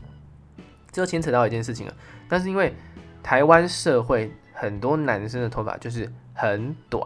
[0.96, 1.94] 这就牵扯到一件事情了。
[2.26, 2.74] 但是因为
[3.22, 7.04] 台湾社会很多男生的头发就是很短，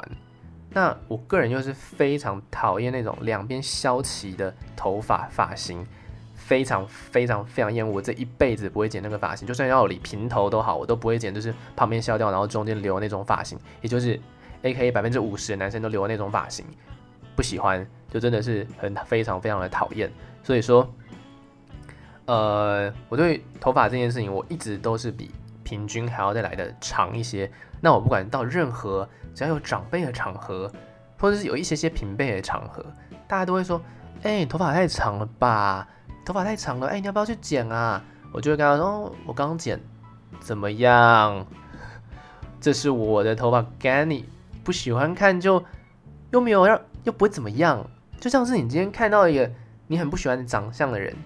[0.71, 5.85] 那我个人又是非常讨厌那种两边削齐的头发发型，
[6.37, 7.95] 非常非常非常厌恶。
[7.95, 14.17] 我这一辈子不会剪那个发型，就算要理平头都好，我都不会剪，就是旁边削掉，然后中间留那种发型，也就是
[14.63, 16.65] AK 百分之五十的男生都留那种发型。
[17.35, 20.09] 不喜欢，就真的是很非常非常的讨厌。
[20.43, 20.89] 所以说，
[22.31, 25.33] 呃，我对头发这件事情，我一直都是比
[25.65, 27.51] 平均还要再来的长一些。
[27.81, 30.71] 那我不管到任何只要有长辈的场合，
[31.19, 32.87] 或者是有一些些平辈的场合，
[33.27, 33.83] 大家都会说
[34.23, 35.89] ：“哎、头发太长了吧？
[36.25, 39.81] 头发太长了，哎、你要不要去剪啊？”我就会跟他说：“、我刚剪，
[40.39, 41.45] 怎么样？
[42.61, 44.29] 这是我的头发，干你
[44.63, 45.65] 不喜欢看就
[46.31, 47.85] 又没有让。”又不会怎么样，
[48.21, 49.51] 就像是你今天看到一个
[49.89, 51.17] 你很不喜欢的长相的人，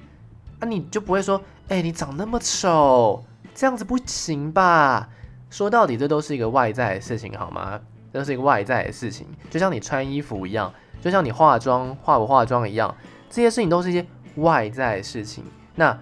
[0.65, 3.23] 啊，你就不会说，哎、你长那么丑，
[3.55, 5.11] 这样子不行吧？
[5.51, 7.79] 说到底，这都是一个外在的事情，好吗？
[8.11, 10.73] 这都是一个外在的事情，就像你穿衣服一样，
[11.03, 12.97] 就像你化妆化不化妆一样，
[13.29, 15.45] 这些事情都是一些外在的事情。
[15.75, 15.97] 那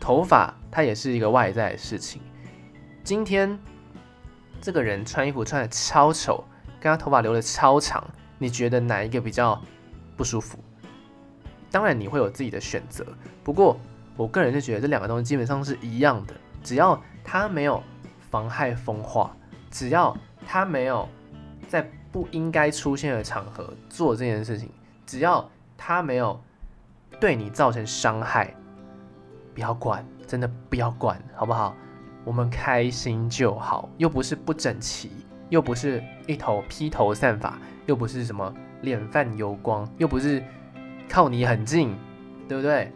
[0.00, 2.20] 头发它也是一个外在的事情。
[3.04, 3.56] 今天
[4.60, 6.42] 这个人穿衣服穿得超丑，
[6.80, 8.04] 跟他头发留得超长。
[8.38, 9.62] 你觉得哪一个比较
[10.16, 10.58] 不舒服？
[11.70, 13.06] 当然你会有自己的选择，
[13.44, 13.78] 不过
[14.16, 17.82] 我个人就觉得这两个东西基本上是一样的，只要它没有
[18.30, 19.34] 妨害风化，
[19.70, 21.08] 只要它没有
[21.68, 24.70] 在不应该出现的场合做这件事情，
[25.06, 26.40] 只要它没有
[27.18, 28.54] 对你造成伤害，
[29.54, 31.74] 不要管，真的不要管，好不好？
[32.24, 35.10] 我们开心就好，又不是不整齐，
[35.48, 37.58] 又不是一头披头散发。
[37.84, 40.40] 又不是什么脸泛油光，又不是
[41.08, 41.96] 靠你很近，
[42.48, 42.92] 对不对？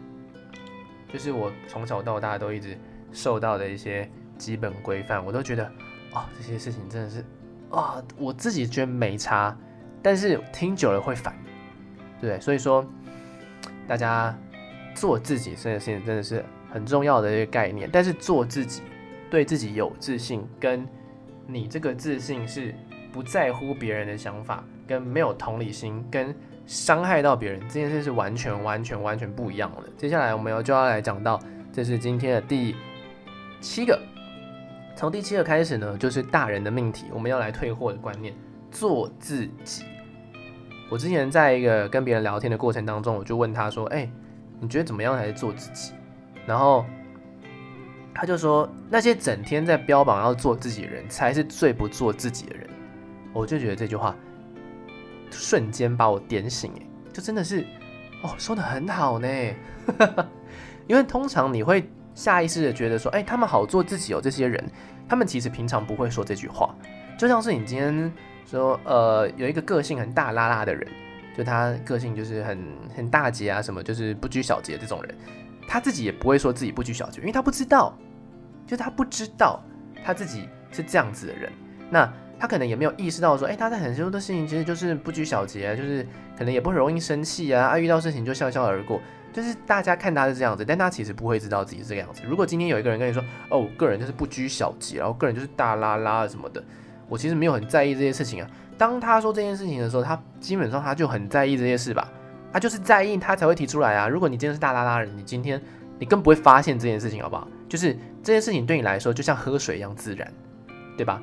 [1.11, 2.77] 就是我从小到大都一直
[3.11, 5.71] 受到的一些基本规范，我都觉得啊、
[6.13, 7.23] 哦，这些事情真的是
[7.69, 9.57] 啊、我自己觉得没差，
[10.01, 11.35] 但是听久了会烦，
[12.21, 12.85] 对，对，所以说
[13.87, 14.37] 大家
[14.95, 18.81] 做自己这件事情真的是很重要的一个概念，但是做自己，
[19.29, 20.87] 对自己有自信，跟
[21.45, 22.73] 你这个自信是
[23.11, 24.63] 不在乎别人的想法。
[24.87, 26.33] 跟没有同理心，跟
[26.67, 29.89] 伤害到别人这件事是完全、完全、完全不一样的。
[29.97, 31.39] 接下来我们要就要来讲到，
[31.71, 32.75] 这是今天的第
[33.61, 33.99] 七个。
[34.95, 38.33] 从第七个开始呢，就是大人的命题，我们要来退货的观念，
[38.69, 39.85] 做自己。
[40.89, 44.09] 我之前在一个跟别人聊天的过程当中，我就问他说：“哎，
[44.59, 45.93] 你觉得怎么样才是做自己？”
[46.45, 46.85] 然后
[48.13, 52.67] 他就说：“那些整天在标榜要做自己的人，才是最不做自己的人。”
[53.31, 54.15] 我就觉得这句话。
[55.31, 57.65] 瞬间把我点醒，哎，就真的是，
[58.23, 59.27] 哦，说得很好呢，
[60.87, 64.63] 因为通常你会下意识的觉得说，哎，他们好做自己哦，这些人，
[65.07, 66.73] 他们其实平常不会说这句话，
[67.17, 68.11] 就像是你今天
[68.45, 70.87] 说，呃，有一个个性很大拉拉的人，
[71.37, 72.59] 就他个性就是很
[72.95, 75.15] 很大节啊，什么就是不拘小节这种人，
[75.67, 77.97] 他自己也不会说自己不拘小节，因为他不知道，
[78.65, 79.63] 就他不知道
[80.03, 81.51] 他自己是这样子的人，
[81.89, 82.13] 那。
[82.39, 86.05] 他可能也没有意识到说，哎、他在很多的事情其实就是不拘小节，就是
[86.37, 89.01] 可能也不容易生气啊，啊，遇到事情就笑笑而过，
[89.33, 92.21] 就是大家看他是这样子，但他其实不会知道自己是这个样子。
[92.27, 96.63] 如果今天有一个人跟你说，哦，我个人就是不拘小节，然后个人就是大拉拉什么的，
[97.09, 98.49] 我其实没有很在意这些事情啊。
[98.77, 102.07] 当他说这件事情的时候，他基本上他就很在意这些事吧，
[102.53, 104.07] 他就是在意，他才会提出来啊。
[104.07, 105.59] 如果你今天是大拉拉人，你今天
[105.97, 107.47] 你更不会发现这件事情，好不好？
[107.67, 110.31] 就是这件事情对你来说就像喝水一样自然，
[110.95, 111.19] 对吧？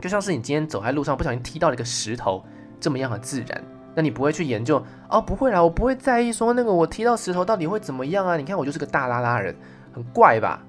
[0.00, 2.44] 就像是你今天走在路上不小心踢到了一个石头
[2.80, 5.20] 这么样的自然，那你不会去研究哦？
[5.20, 8.36] 不会啦，我不会在意说那个我踢到石头到底会怎么样啊？
[8.36, 9.54] 你看我就是个大拉拉人，
[9.92, 10.62] 很怪吧？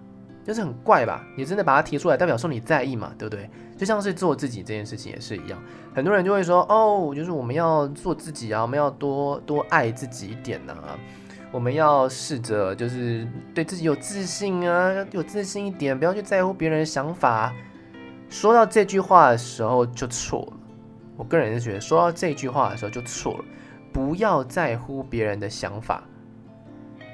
[0.43, 1.23] 就是很怪吧？
[1.37, 3.13] 你真的把它提出来，代表说你在意嘛？
[3.19, 3.47] 对不对？
[3.77, 5.61] 就像是做自己这件事情也是一样，
[5.93, 10.73] 很多人就会说哦，就是我们要做自己啊，我们要多多爱自己一点呐、
[11.51, 17.53] 我们要试着就是对自己有自信啊，有自信一点，不要去在乎别人的想法。
[18.29, 20.53] 说到这句话的时候就错了，
[21.17, 23.45] 我个人是觉得说到这句话的时候就错了，
[23.91, 26.03] 不要在乎别人的想法。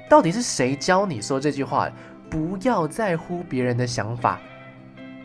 [0.08, 1.90] 到底是谁教你说这句话？
[2.28, 4.40] 不要在乎别人的想法，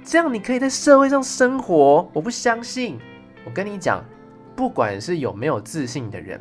[0.04, 2.08] 这样你可以在社会上生活。
[2.14, 3.00] 我不相信。
[3.44, 4.06] 我跟你讲，
[4.56, 6.40] 不管是有没有自信的人，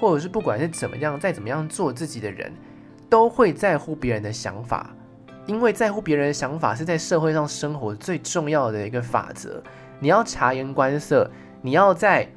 [0.00, 2.52] 或者是不管是怎么样，再怎么样做自己的人，
[3.08, 4.90] 都会在乎别人的想法。
[5.46, 9.62] 因为在乎别人的想法是在社会上生活最重要的一个法则。
[9.98, 12.28] 你要察言观色，你要在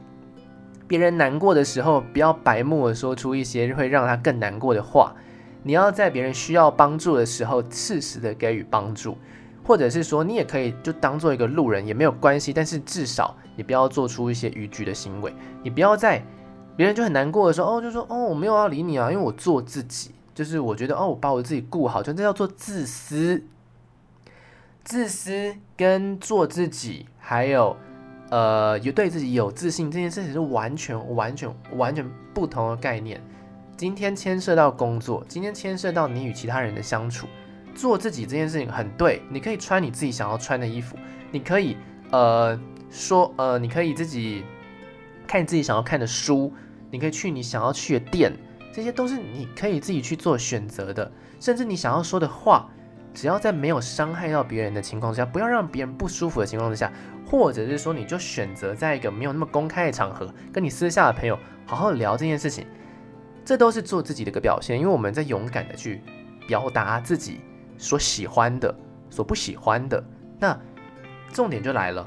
[0.87, 5.15] 别人难过的时候，不要白目的说出一些会让他更难过的话。
[5.63, 9.17] 你要在别人需要帮助的时候，适时的给予帮助，
[9.63, 15.33] 或者是说，你也可以就当做一个路人也没有关系，但是至少你不要做出一些逾矩的行为。
[15.63, 16.23] 你不要在
[16.75, 23.41] 别人就很难过的时候，哦，就说哦，我没有要理你啊，因为我做自己，就是我觉得哦，我把我自己顾好，就这叫做自私。
[24.83, 27.75] 自私跟做自己，还有
[28.29, 33.19] 呃，有对自己有自信这件事情是完全、完全、完全不同的概念。
[33.77, 37.27] 今天牵涉到工作，今天牵涉到你与其他人的相处，
[37.73, 39.21] 做自己这件事情很对。
[39.29, 40.95] 你可以穿你自己想要穿的衣服，
[41.31, 41.77] 你可以
[42.11, 42.59] 呃
[42.91, 44.43] 说呃，你可以自己
[45.25, 46.53] 看自己想要看的书，
[46.91, 48.31] 你可以去你想要去的店，
[48.75, 51.09] 这些都是你可以自己去做选择的。
[51.39, 52.69] 甚至你想要说的话，
[53.13, 56.91] 只要在没有伤害到别人的情况之下，不要让别人不舒服的情况之下，
[57.25, 62.67] 或者是说你就选择在一个没有那么公开的场合，跟你私下的朋友好好聊这件事情。
[63.45, 66.01] 这都是做自己的一个表现，因为我们在勇敢的去
[66.45, 67.39] 表达自己
[67.77, 68.75] 所喜欢的、
[69.09, 70.03] 所不喜欢的。
[70.37, 70.59] 那
[71.31, 72.05] 重点就来了，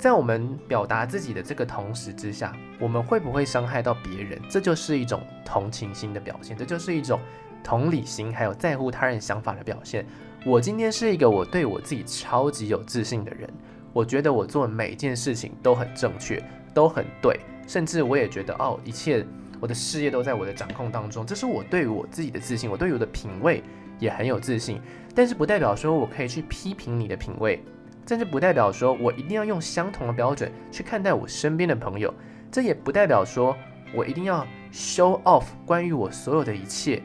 [0.00, 4.40] 在我们表达自己的这个同时之下，我们会不会伤害到别人？
[4.48, 7.20] 这就是一种同情心的表现，这就是一种
[7.62, 10.06] 同理心，还有在乎他人想法的表现。
[10.46, 13.46] 我今天是一个我对我自己超级有自信的人，
[13.92, 19.22] 我觉得我做每件事情都很正确，都很对，甚至我也觉得哦，一切。
[19.60, 23.62] 我的事业都在我的掌控当中，这是我对于我自己的自信，我对于我的品味
[23.98, 24.80] 也很有自信。
[25.14, 27.62] 但是不代表说我可以去批评你的品味，
[28.06, 32.12] 甚至不代表说我一定要用相同的标准去看待我身边的朋友。
[32.50, 33.56] 这也不代表说
[33.94, 37.02] 我一定要 show off 关于我所有的一切，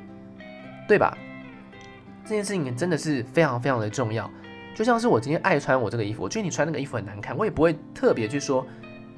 [0.87, 1.15] 对吧？
[2.23, 4.29] 这件事情真的是非常非常的重要。
[4.73, 8.65] 就像是我今天爱穿我这个衣服，我觉得你穿那个衣服很难看，我也不会特别去说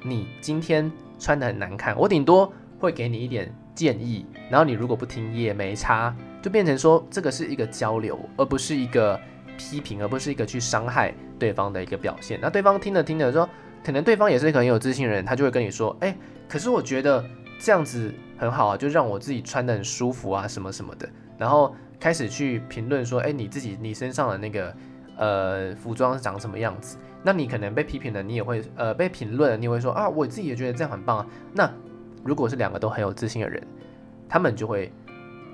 [0.02, 2.52] 你今天穿的很难看，我顶多。
[2.80, 9.20] 会给你一点建议，然后你如果不听也没差，就变成说这个是一个交流，而不是一个
[9.58, 12.38] 批评，而不是一个去伤害对方的一个表现。
[12.40, 13.46] 那对方听着听着说，
[13.84, 16.16] 可能对方也是一个很有自信的人，他就会跟你说，哎，
[16.48, 17.22] 可是我觉得
[17.60, 24.74] 这样子很好啊，就让我自己穿得很舒服啊，什么什么的，然后开始去评论说，哎，你自己你身上的那个
[25.16, 26.96] 呃服装长什么样子？
[27.22, 31.70] 那你可能被批评了，你也会呃被评论了，你会说啊，我自己也觉得这样很棒啊，那。
[32.24, 33.64] 如果是两个都很有自信的人，
[34.28, 34.92] 他们就会，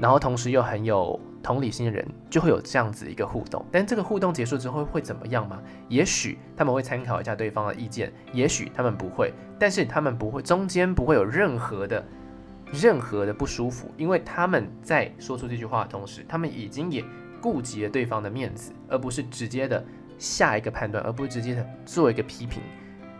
[0.01, 3.65] 然后同时又很有同理心的人，就会有这样子一个互动。
[3.71, 5.63] 但这个互动结束之后会怎么样吗？
[5.89, 12.03] 也许他们会参考一下对方的意见，也许他们不会，但是他们不会，中间不会有任何的
[12.73, 17.05] 任何的不舒服，因为他们在说出这句话的同时，他们已经也
[17.41, 19.85] 顾及了对方的面子，而不是直接的
[20.19, 22.63] 下一个判断，而不是直接的做一个批评，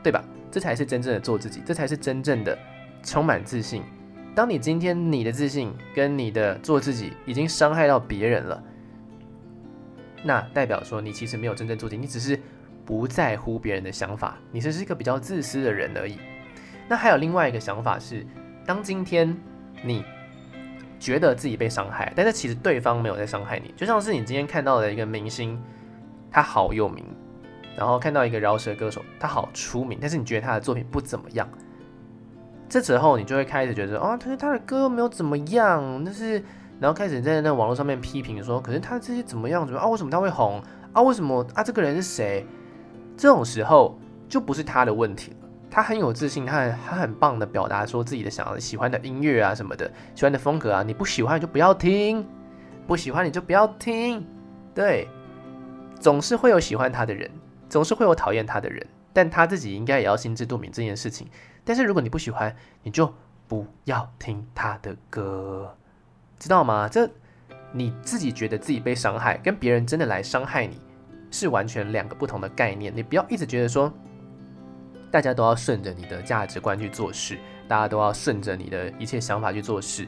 [0.03, 0.25] 对吧？
[0.51, 2.59] 这才是真正的做自己，这才是真正的。
[3.07, 3.83] 充满自信。
[4.35, 8.63] 当你今天你的自信跟你的做自己已经伤害到别人了，
[10.25, 12.39] 那代表说你其实没有真正做自己，你只是
[12.85, 16.19] 不在乎别人的想法，你只是一个比较自私的人而已。
[16.89, 18.27] 那还有另外一个想法是，
[18.67, 19.37] 当今天
[19.85, 20.05] 你
[20.99, 25.63] 觉得自己被伤害，但是其实对方没有在伤害你，就像是你今天看到的一个明星，
[26.29, 27.05] 他好有名，
[27.77, 31.49] 然后看到一个饶舌歌手，他好出名，但是你觉得他的作品不怎么样。
[32.75, 36.43] 这时候你就会开始觉得，哦，他他的歌没有怎么样，但是
[36.81, 39.65] 然后开始在那网络上面批评说，可是他这些怎么样？
[39.65, 39.87] 怎么啊？
[39.87, 40.61] 为什么他会红
[40.93, 41.01] 啊？
[41.01, 41.63] 为什么啊？
[41.63, 42.45] 这个人是谁？
[43.17, 43.97] 这种时候
[44.29, 45.37] 就不是他的问题了。
[45.71, 52.27] 他很有自信，他很他很棒的表达说自己的想要喜欢的音乐啊什么的，喜欢的风格啊，你不喜欢就不要听，
[52.89, 54.27] 不喜欢你就不要听。
[54.75, 55.07] 对，
[56.01, 57.31] 总是会有喜欢他的人，
[57.69, 61.29] 总是会有讨厌他的人，但他自己应该也要心知肚明这件事情。
[61.65, 63.13] 但是如果你不喜欢，你就
[63.49, 65.77] 不要听他的歌，
[66.39, 66.89] 知道吗？
[66.89, 67.09] 这
[67.73, 70.79] 你自己觉得自己被伤害，跟别人真的来伤害你，
[71.31, 72.93] 是完全两个不同的概念。
[72.95, 73.93] 你不要一直觉得说，
[75.11, 80.07] 大家都要顺着你的价值观去做事，大家都要顺着你的一切想法去做事，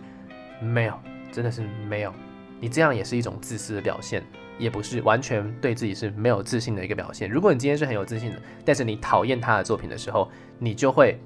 [0.61, 0.99] 没有，
[1.33, 2.13] 真的是没有。
[2.61, 4.25] 你这样也是一种自私的表现，
[4.59, 7.29] 也不是完全对自己是没有自信的一个表现。
[7.29, 11.21] 如果你今天是很有自信的，但是你讨厌他的作品的时候，你就会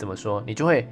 [0.00, 0.42] 怎么说？
[0.46, 0.88] 你就会。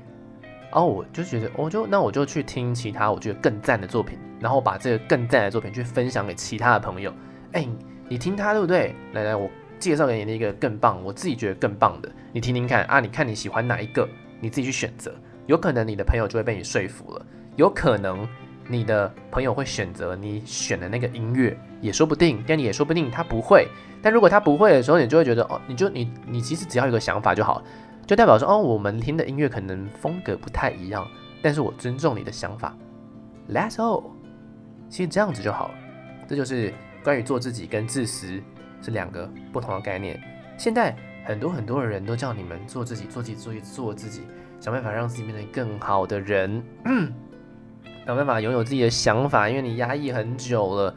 [0.71, 7.11] 哦，我就觉得，我就那我就去听其他我觉得更赞的作品，然后把这个更赞的作品去分享给其他的朋友。
[7.53, 7.67] 哎，
[8.07, 8.95] 你听他对不对？
[9.15, 13.01] 来来，我介绍给你一个更棒，我自己觉得更棒的，你听听看啊！
[13.01, 14.07] 你看你喜欢哪一个，
[14.41, 15.15] 你自己去选择。
[15.47, 18.29] 有可能你的朋友就会被你说服了，有可能
[18.69, 22.45] 你的朋友会选择你选的那个音乐，也说不定。
[22.47, 23.67] 但你也说不定他不会。
[24.03, 27.63] 但如果他不会的时候，你就会觉得哦，你就你你其实只要有个想法就好。
[28.09, 31.07] 就代表说，哦，我们听的音乐可能风格不太一样，
[31.43, 32.75] 但是我尊重你的想法。
[33.51, 34.13] Let's go，
[34.89, 35.75] 其实这样子就好了。
[36.27, 36.73] 这就是
[37.05, 38.43] 关于做自己跟自私
[38.81, 40.19] 是两个不同的概念。
[40.57, 40.97] 现在
[41.27, 44.23] 很多很多的人都叫你们做自己，做自己，做自己，做自己，
[44.59, 46.65] 想办法让自己变成更好的人，
[48.07, 50.97] 想办法拥有自己的想法，因为你压抑很久了。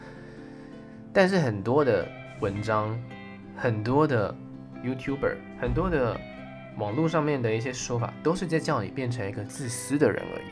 [1.11, 2.07] 但是很多的
[2.39, 2.97] 文章，
[3.57, 4.33] 很多的
[4.81, 6.17] YouTuber，很多的。
[6.77, 10.45] 网络上面的一些说法，都是在叫你变成一个自私的人而已。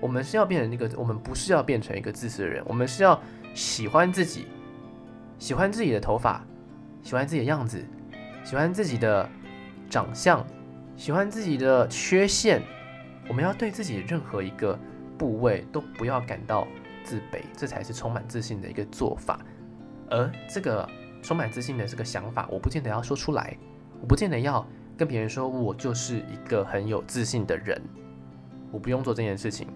[0.00, 3.20] 我们是要变成一个，我们不是要变成一个自私的人，我们是要
[3.54, 4.46] 喜欢自己，
[5.38, 6.44] 喜欢自己的头发，
[7.02, 7.84] 喜欢自己的样子，
[8.44, 9.28] 喜欢自己的
[9.90, 10.46] 长相，
[10.96, 12.62] 喜欢自己的缺陷。
[13.28, 14.78] 我们要对自己任何一个
[15.18, 16.66] 部位都不要感到
[17.02, 19.40] 自卑，这才是充满自信的一个做法。
[20.08, 20.88] 而这个
[21.22, 23.58] 充满自信的这个想法，我不见得要说出来，
[24.00, 24.64] 我不见得要。
[24.98, 27.80] 跟别人说，我就是一个很有自信的人，
[28.72, 29.68] 我不用做这件事情，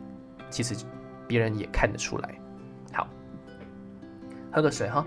[0.50, 0.74] 其实
[1.28, 2.34] 别人也看得出来。
[2.92, 3.06] 好，
[4.50, 5.06] 喝个水哈。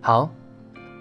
[0.00, 0.30] 好，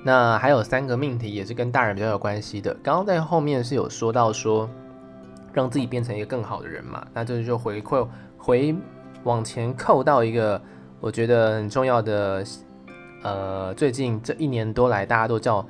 [0.04, 2.74] 那还有三个命题也是跟大人比较有关系的。
[2.84, 4.70] 刚刚在后面是有说到说，
[5.54, 8.76] 让自己变成一个更好的人嘛，那这就回扣回
[9.24, 10.62] 往前扣到一个
[11.00, 12.46] 我觉得很重要的。
[13.24, 15.66] 呃，最近这一年多来，大家都叫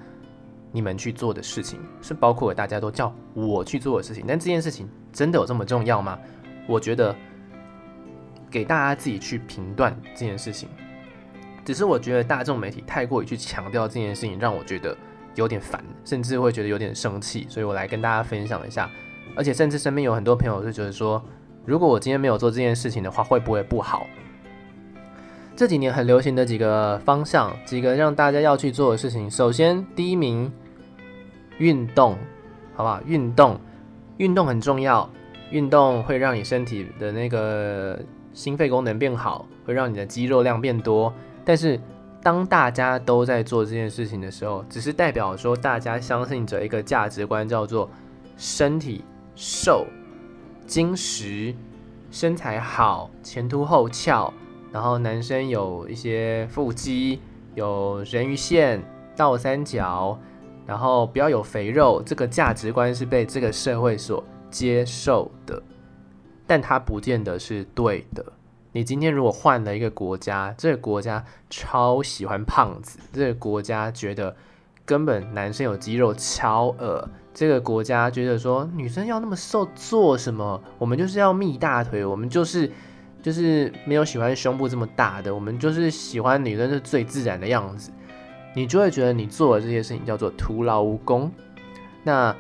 [0.71, 4.25] 你们去做的事情，是包括大家都叫我去做的事情。
[4.27, 6.17] 但这件事情真的有这么重要吗？
[6.67, 7.15] 我觉得
[8.51, 10.67] 给大家自己去评断这件事情。
[11.65, 14.95] 只是我觉得大众媒体太过于去强调这件事情，让我觉得
[15.35, 17.45] 有点烦，甚至会觉得有点生气。
[17.49, 18.89] 所以我来跟大家分享一下。
[19.35, 21.23] 而且甚至身边有很多朋友是觉得说，
[21.65, 24.07] 如果我今天没有做这件事情的话，会不会不好？
[25.57, 29.29] 这几年很流行的几个方向，几个让大家要去做的事情。
[29.29, 30.51] 首先，第一名，
[31.57, 32.15] 运动，
[32.75, 33.01] 好不好？
[33.07, 33.59] 运动，
[34.17, 35.09] 运动很重要。
[35.49, 37.99] 运动会让你身体的那个
[38.33, 41.11] 心肺功能变好，会让你的肌肉量变多。
[41.43, 41.79] 但是，
[42.21, 47.89] 当大家都在做这件事情的时候，只是代表说大家相信着一个价值观，叫做
[48.37, 49.03] 身体
[49.33, 49.87] 瘦、
[50.67, 51.51] 精实、
[52.11, 54.31] 身材好、前凸后翘。
[54.77, 57.19] 然后男生有一些腹肌，
[57.55, 58.79] 有人鱼线、
[59.15, 60.15] 倒三角，
[60.67, 65.59] 然后不要有肥肉，这个价值观是被这个社会所接受的，
[66.45, 68.23] 但它不见得是对的。
[68.71, 74.35] 你今天如果换了一个国家，这个国家超喜欢胖子，这个国家觉得
[74.85, 80.61] 根本男生有肌肉超恶，这个国家觉得说女生要那么瘦做什么？
[80.77, 82.71] 我们就是要蜜大腿，我们就是。
[83.27, 87.91] 就是没有喜欢胸部这么大的，我们就是喜欢女生是最自然的样子，
[88.55, 91.29] 你就会觉得你做的这些事情叫做徒劳无功。
[92.05, 92.33] 那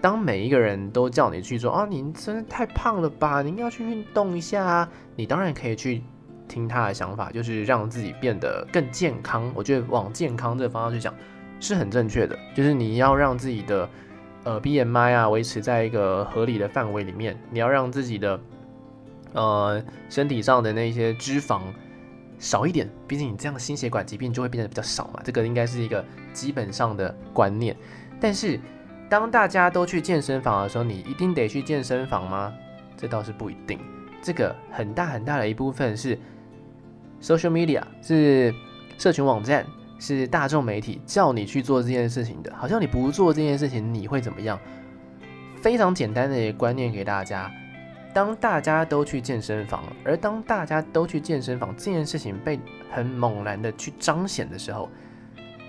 [0.00, 6.02] 当每一个人都叫你去做，啊，你真的太胖了吧，你应该要去运动一下啊，你当然可以去
[6.48, 9.52] 听他的想法，就是让自己变得更健康。
[9.54, 11.14] 我觉得往健康这个方向去讲
[11.60, 13.88] 是很正确的，就是你要让自己的
[14.42, 18.40] 呃 BMI 啊维持在一个合理的范围里面，你要让自己的。
[19.32, 21.62] 呃，身体上的那些脂肪
[22.38, 25.20] 少一点，毕竟你这样心血管疾病就会变得比较少嘛。
[25.24, 27.76] 这个应该是一个基本上的观念。
[28.20, 28.60] 但是，
[29.08, 32.52] 当大家都去健身房的时候，你一定得去健身房吗？
[32.96, 33.78] 这倒是不一定。
[34.22, 36.18] 这个很大很大的一部分是
[37.20, 38.54] social media，是
[38.98, 39.66] 社群网站，
[39.98, 42.52] 是大众媒体叫你去做这件事情的。
[42.54, 44.58] 好像你不做这件事情，你会怎么样？
[45.60, 47.50] 非常简单的观念给大家。
[48.14, 52.60] 当大家都去健身房，而当大家都去健身房这件事情被
[52.90, 54.88] 很猛然的去彰显的时候，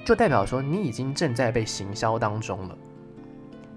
[0.05, 2.77] 就代表说你已经正在被行销当中了。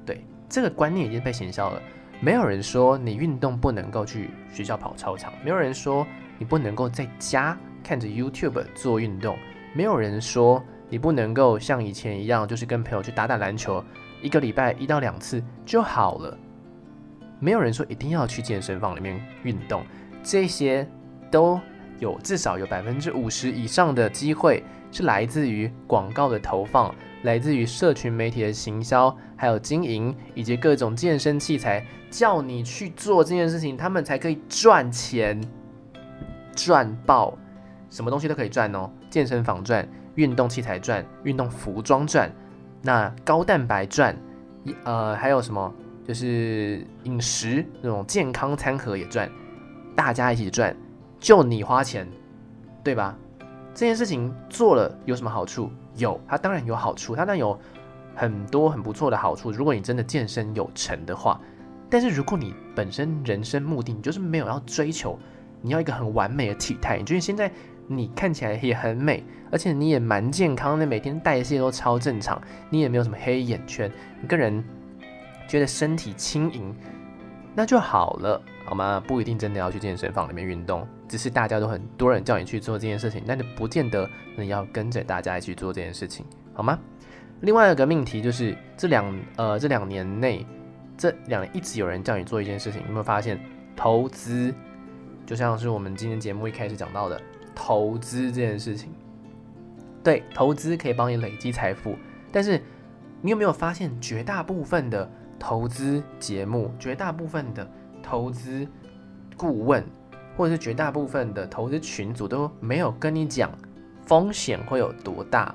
[0.04, 1.80] 对，这个观念已经被行销了。
[2.20, 6.04] 没有人说你运动不能够去学校跑操场，没有人说
[6.38, 9.38] 你不能够在家看着 YouTube 做运动，
[9.74, 13.84] 没有人说你不能够像以前一样，就是跟朋友去打打篮球，
[14.22, 16.36] 一个礼拜一到两次就好了。
[17.38, 19.84] 没有人说一定要去健身房里面运动，
[20.22, 20.86] 这些
[21.30, 21.60] 都
[21.98, 26.94] 有至少有百分之五十以上的机会是来自于广告的投放。
[27.22, 35.40] 来自于社群媒体的行销，还有经营，以及各种健身器材，叫你去做这件事情，他们才可以赚钱，
[36.54, 37.36] 赚爆，
[37.90, 38.88] 什么东西都可以赚哦。
[39.10, 42.30] 健身房赚，运动器材赚，运动服装赚，
[42.80, 44.16] 那高蛋白赚，
[44.84, 45.74] 呃，还有什么？
[46.06, 49.28] 就是饮食那种健康餐盒也赚，
[49.96, 50.76] 大家一起赚，
[51.18, 52.06] 就你花钱，
[52.84, 53.16] 对吧？
[53.74, 55.70] 这件事情做了有什么好处？
[55.96, 57.58] 有，它当然有好处，它当然有
[58.14, 59.50] 很多很不错的好处。
[59.50, 61.40] 如果你真的健身有成的话，
[61.90, 65.18] 但是如果你本身人生目的你就是没有要追求，
[65.60, 67.50] 你要一个很完美的体态，你觉得现在
[67.86, 72.40] 你看起来也很美，而且你也蛮健康的，每天代谢都超正常，
[72.70, 73.90] 你也没有什么黑眼圈，
[74.22, 74.64] 你个人
[75.48, 76.74] 觉得身体轻盈，
[77.54, 79.02] 那就好了，好吗？
[79.06, 80.86] 不一定真的要去健身房里面运动。
[81.08, 86.78] 只是大家都很多人叫你去做这件事情，但是不见得你要跟着大家一起做这件事情，好吗？
[87.42, 90.44] 另外一个命题就是这两呃这两年内，
[90.96, 93.38] 这两年一直有人叫你做一件事情，有没有发现？
[93.76, 94.54] 投资，
[95.26, 97.20] 就像是我们今天节目一开始讲到的
[97.54, 98.90] 投资这件事情。
[100.02, 101.94] 对，投资可以帮你累积财富，
[102.32, 102.60] 但是
[103.20, 105.08] 你有没有发现，绝大部分的
[105.38, 107.68] 投资节目，绝大部分的
[108.02, 108.66] 投资
[109.36, 109.84] 顾问，
[110.36, 113.50] 或者是绝大部分的投资群组都没有跟你讲
[114.04, 115.54] 风险会有多大？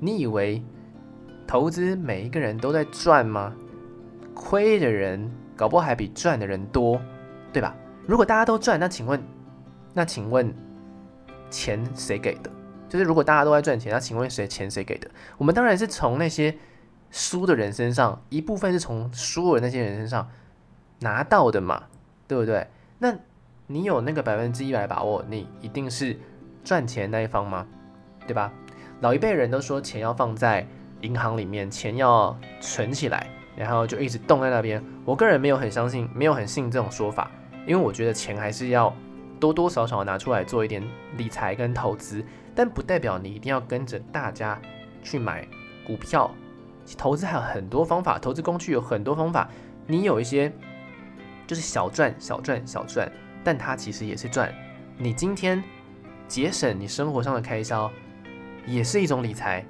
[0.00, 0.62] 你以为
[1.46, 3.54] 投资每一个人都在赚吗？
[4.34, 7.00] 亏的人搞不好还比赚的人多，
[7.52, 7.74] 对吧？
[8.06, 9.20] 如果大家都赚，那请问，
[9.92, 10.54] 那请问
[11.50, 12.50] 钱谁给的？
[12.88, 15.10] 就是如果大家都在赚钱，那请问谁钱谁给的？
[15.36, 16.56] 我们当然是从那些
[17.10, 20.28] 输的人身上，一部分是从输的那些人身上
[21.00, 21.84] 拿到的嘛，
[22.26, 22.66] 对不对？
[22.98, 23.14] 那。
[23.70, 26.18] 你有那个百分之一百把握，你一定是
[26.64, 27.66] 赚钱那一方吗？
[28.26, 28.50] 对吧？
[29.02, 30.66] 老一辈人都说钱要放在
[31.02, 34.82] 银行里面，钱要存起来，然后就一直冻在那边。
[35.04, 37.30] 我个人没有很相信，没有很信这种说法，
[37.66, 38.90] 因为我觉得钱还是要
[39.38, 40.82] 多多少少拿出来做一点
[41.18, 44.58] 理财跟投资，但不代表你一定要跟着大家
[45.02, 45.46] 去买
[45.86, 46.34] 股票。
[46.96, 49.48] 投资还有很多方法，投资工具有很多方法，
[49.86, 50.52] 你有一些
[51.46, 53.10] 就是小赚小赚小赚。
[53.44, 54.52] 但它其实也是赚。
[54.96, 55.62] 你今天
[56.26, 57.90] 节省你生活上的开销，
[58.66, 59.64] 也是一种理财。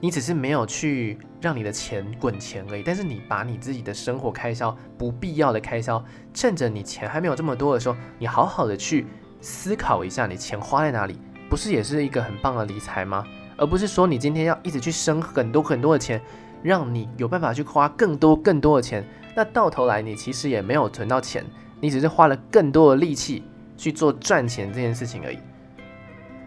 [0.00, 2.82] 你只是没有去让你的钱滚钱而已。
[2.84, 9.06] 但是你把你自己的生活开销、不必要的开销，趁着你钱还没有这么多的时候，你好好的去
[9.40, 11.18] 思考一下，你钱花在哪里，
[11.50, 13.24] 不是也是一个很棒的理财吗？
[13.56, 16.22] 而不是说你今天要一直去生很多很多的钱，
[16.62, 19.04] 让你有办法去花更多更多的钱。
[19.34, 21.44] 那到头来你其实也没有存到钱。
[21.80, 23.44] 你只是花了更多的力气
[23.76, 25.38] 去做赚钱这件事情而已，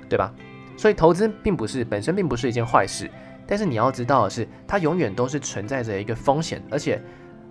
[0.09, 0.33] 对吧？
[0.75, 3.09] 所以投资并不是本身并不是一件坏事，
[3.47, 7.01] 但是你要知道的是，它永远都是存在着一个风险，而且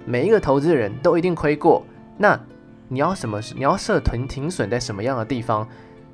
[0.05, 1.83] 每一个投资人都一定亏过。
[2.19, 2.39] 那
[2.89, 3.41] 你要什么？
[3.57, 5.67] 你要设停停损在什么样的地方？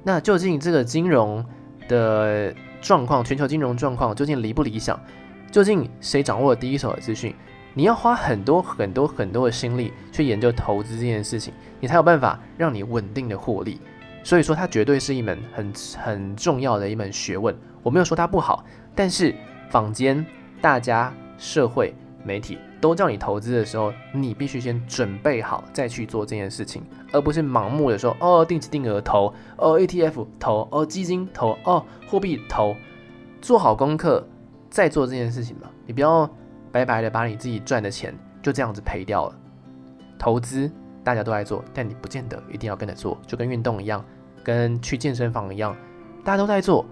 [0.05, 1.45] 那究竟这个金融
[1.89, 5.01] 的状况，全球金融状况究竟理不理想？
[5.51, 7.35] 究竟谁掌握了第一手的资讯？
[7.75, 13.81] 你要花很多很多很多的心力去研究投资这件事情，你才有办法让你稳定的获利。
[14.25, 17.55] 所以说，它绝对是一门很很重要的一门学问。
[17.83, 19.35] 我没有说它不好，但是
[19.71, 20.25] 坊间
[20.61, 21.95] 大家、社会、
[22.25, 26.83] 媒体都叫你投资的时候，你必须先准备好再去做这件事情，
[27.13, 32.75] 而不是盲目的说哦，定期定额投，哦，ETF 投，哦，基金投，哦，货币投，
[33.41, 34.27] 做好功课
[34.77, 35.71] 再做这件事情吧。
[35.87, 36.29] 你不要。
[36.73, 39.35] 白白的把你自己赚的钱就这样子赔掉了。
[40.19, 40.71] 投资
[41.03, 44.05] 大家都在做，但你不见得一定要跟着做，就跟运动一样，
[44.45, 45.75] 跟去健身房一样，
[46.23, 46.85] 大家都在做，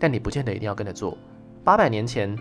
[0.00, 1.16] 但你不见得一定要跟着做。
[1.62, 2.36] 八百年前，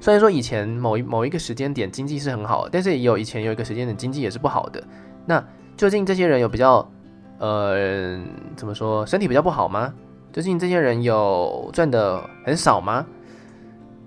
[0.00, 4.84] 虽然说以前某一某一个时间点经济是很好的，但是也有以前有一个时间点经济也是不好的。
[5.24, 5.42] 那
[5.78, 6.86] 究竟这些人有比较
[7.38, 8.20] 呃
[8.54, 9.94] 怎么说身体比较不好吗？
[10.30, 13.06] 究竟这些人有赚的很少吗？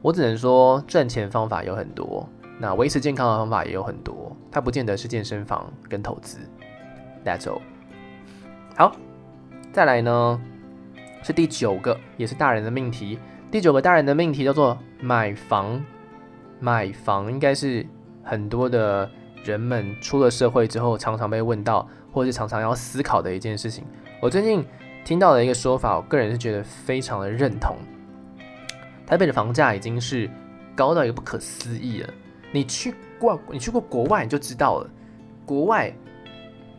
[0.03, 2.27] 我只能说，赚钱方法有很多，
[2.59, 6.39] 那维持健康的方法也有很多，它不见得是健身房跟投资。
[7.23, 7.61] That's all。
[8.75, 8.97] 好，
[9.71, 10.41] 再来呢，
[11.21, 13.17] 是第九个，也是大人的命题。
[13.49, 15.81] 第九个大人的命题叫做买房。
[16.59, 17.85] 买房应该是
[18.23, 19.09] 很多的
[19.45, 23.85] 人们出了社会之后，常常被问到，或是常常要思考的一件事情。
[24.21, 24.65] 我最近
[25.05, 27.77] 听到的一个说法，我个人是觉得非常的认同。
[29.05, 30.29] 台北的房价已经是
[30.75, 32.09] 高到一个不可思议了。
[32.51, 34.89] 你去过，你去过国外你就知道了，
[35.45, 35.93] 国外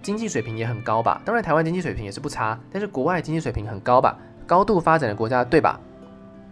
[0.02, 1.20] 经济水平也很高吧？
[1.24, 4.18] 当然，台湾经济水平也是不差，但是国外经济水平很高吧？
[4.46, 5.80] 高度发展的国家，对吧？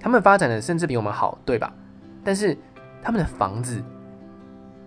[0.01, 1.73] 他们发展的甚至比我们好，对吧？
[2.25, 2.57] 但是
[3.03, 3.83] 他们的房子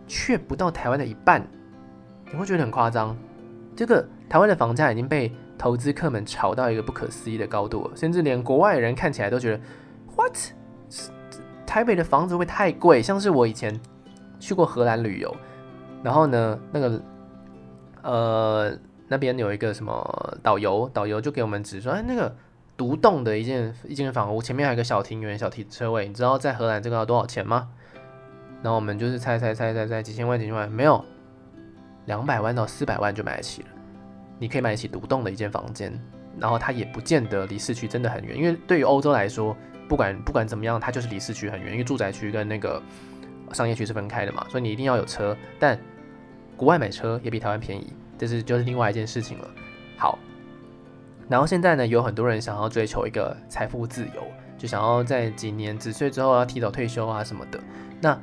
[0.08, 1.46] 却不到台湾的一半，
[2.32, 3.16] 你会觉得很夸张。
[3.76, 9.60] 这个台湾的房价已经被投资客们炒到一个不可思议的高度了，甚至连国外的人看起来都觉得
[10.18, 10.36] ，what？
[11.66, 13.02] 台北的房子会太贵？
[13.02, 13.78] 像是我以前
[14.40, 15.36] 去过荷兰旅游，
[16.04, 17.02] 然后呢，那个
[18.02, 18.72] 呃
[19.08, 22.34] 那边有一个什么导游，导游就给我们指说，哎，那个
[22.78, 27.70] 独栋的一间一间房屋，前面还有一个小庭园、小停车位，你知道在荷兰这个要多少钱吗？
[28.64, 31.04] 然后我们就是猜猜猜猜猜，几千万几千万，没有，
[32.06, 33.68] 两百万到四百万就买得起了。
[34.40, 35.94] 你可以买得起独栋的一间房间，
[36.40, 39.56] 然后它也不见得离市区真的很远，因为对于欧洲来说，
[39.88, 42.82] 不管不管怎么样，它就是离市区很远，因为住宅区跟那个
[43.52, 45.36] 商业区是分开的嘛，所以你一定要有车。
[45.60, 45.80] 但
[46.58, 49.50] 国外买车也比台湾便宜，这是就是另外一件事情了。
[49.98, 50.18] 好，
[51.30, 54.28] 然后现在呢，有很多人想要追求一个财富自由，
[54.58, 57.60] 就想要在几年几岁之后要提早退休啊什么的。
[58.02, 58.20] 那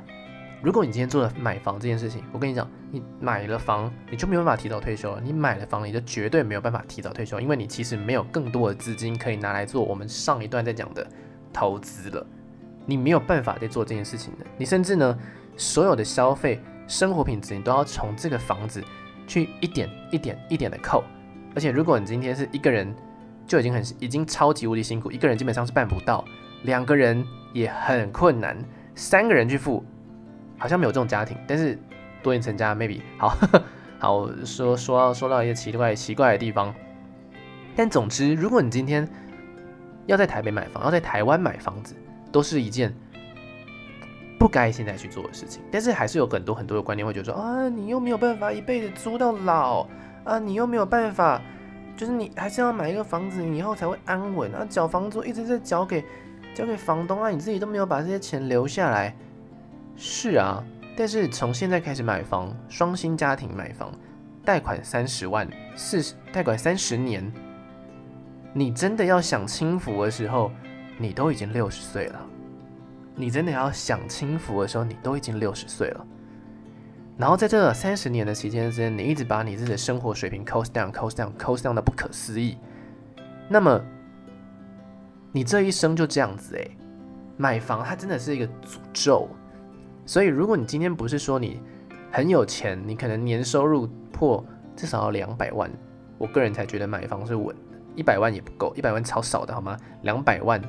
[0.61, 5.21] 如果你今天做了买房这件事情，我跟你讲，你买了房，你就没有办法提早退休了。
[5.21, 11.05] 你买了房，你就绝对没有办法提早退休，因为你其实没有更多的资金可以拿来做我们上一段在讲的
[11.53, 12.25] 投资了。
[12.85, 14.45] 你没有办法再做这件事情的。
[14.57, 15.17] 你甚至呢，
[15.55, 18.83] 所有的消费、生活品质，你都要从这个房子
[19.27, 21.03] 去一点一点一点的扣。
[21.55, 22.93] 而且，如果你今天是一个人，
[23.45, 26.25] 就已经很已经超级无敌辛苦，一个人基本上是办不到，
[26.63, 27.23] 两个人
[27.53, 28.57] 也很困难，
[28.95, 29.83] 三个人去付。
[30.57, 31.77] 好像没有这种家庭，但是
[32.21, 33.63] 多元成家 maybe 好，呵 呵
[33.99, 36.73] 好说说到说到一些奇怪奇怪的地方，
[37.75, 39.05] 但总之，如果你今天
[40.05, 41.95] 要在台北买房，要在台湾买房子，
[42.31, 42.93] 都是一件
[44.37, 45.61] 不该现在去做的事情。
[45.71, 49.87] 但是还是有很多很多的观念会觉得说啊，你又没有办法一辈子租到老
[50.23, 51.41] 啊，你又没有办法，
[51.95, 56.03] 就是你还是要买一个房子，你以后才会安稳啊，缴房租一直在缴给
[56.53, 59.15] 交给房东啊，你自己都没有把这些钱留下来。
[59.95, 60.63] 是啊，
[60.97, 63.91] 但是从现在开始买房，双薪家庭买房，
[64.43, 67.31] 贷款三十万，四十贷款三十年，
[68.53, 70.51] 你真的要享清福的时候，
[70.97, 72.25] 你都已经六十岁了。
[73.15, 76.07] 你真的要享清福的时候，你都已经六十岁了。
[77.17, 82.57] 然后在这三十年的期间之间，你一直把你自己的生活水平 cost down、cost down、cost down 的不可思议。
[83.49, 83.79] 那么，
[85.31, 86.77] 你这一生就这样子诶，
[87.37, 89.29] 买房它真的是一个诅咒。
[90.05, 91.59] 所以，如果你今天不是说你
[92.11, 94.43] 很有钱，你可能年收入破
[94.75, 95.71] 至少要两百万，
[96.17, 97.55] 我个人才觉得买房是稳。
[97.95, 99.77] 一百万也不够，一百万超少的好吗？
[100.01, 100.61] 两百万，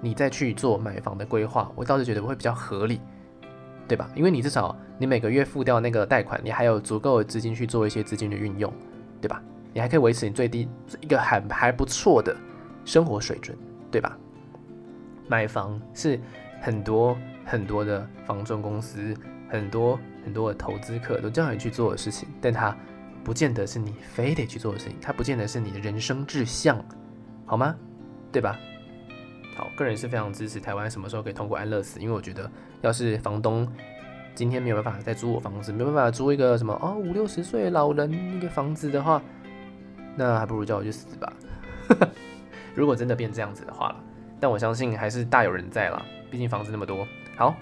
[0.00, 3.00] 你再去做买房的规划，我倒是觉得会比较合理，
[3.86, 4.10] 对吧？
[4.14, 8.72] 因为你至少你每个月付掉那个贷款，你还有足够的资金去做一些资金的运用，
[9.20, 9.42] 对吧？
[9.72, 10.68] 你还可以维持你最低
[11.00, 12.36] 一个很还不错的
[12.84, 13.56] 生活水准，
[13.90, 14.16] 对吧？
[15.28, 16.20] 买房是
[16.60, 17.16] 很多。
[17.50, 19.14] 很多的房仲公司，
[19.48, 22.76] 很多很多的投资客都叫你去做的事情，但他
[23.28, 26.82] 不见得是你非得去做的事情，它不见得是你的人生志向，
[27.44, 27.76] 好吗？
[28.32, 28.58] 对吧？
[29.54, 32.50] 好，个人是非常支持台湾什么时候可以通过安乐死，因为我觉得，
[32.80, 33.70] 要是房东
[34.34, 39.20] 今天没有办法再租我房子，没办法租一个什么哦五六十岁老人那个房子的话，
[40.16, 41.30] 那还不如叫我去死吧。
[42.74, 43.94] 如果真的变这样子的话，
[44.40, 47.06] 但我相信还是大有人在啦，毕竟房子那么多。
[47.36, 47.54] 好，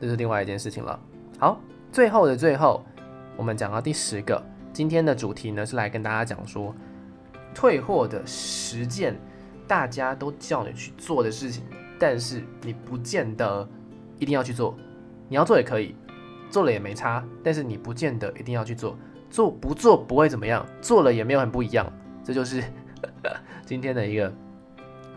[0.00, 0.98] 这是另外一件事情了。
[1.38, 1.60] 好，
[1.92, 2.84] 最后的最后，
[3.36, 4.42] 我们讲到第十个，
[4.72, 6.74] 今天的主题呢是来跟大家讲说，
[7.54, 9.14] 退货的十件
[9.68, 11.64] 大家都叫你去做的事情，
[11.98, 13.68] 但是你不见得
[14.18, 14.76] 一定要去做。
[15.28, 15.94] 你要做也可以，
[16.50, 18.96] 做了也没差，但是你不见得一定要去做。
[19.30, 21.90] 做不做不会怎么样，做了也没有很不一样。
[22.24, 22.62] 这就是
[23.64, 24.32] 今天的一个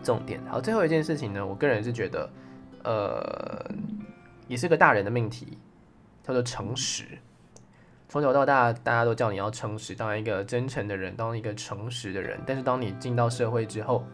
[0.02, 0.40] 重点。
[0.48, 2.30] 好，最后一件事情呢，我个人是觉得。
[2.84, 3.68] 呃，
[4.46, 5.58] 也是个大人的命题，
[6.22, 7.04] 叫做诚实。
[8.08, 12.40] 从小到大，大家都叫你要诚实，当一个真诚的人，当一个诚实的人。
[12.46, 14.04] 但是当你进到社会之后，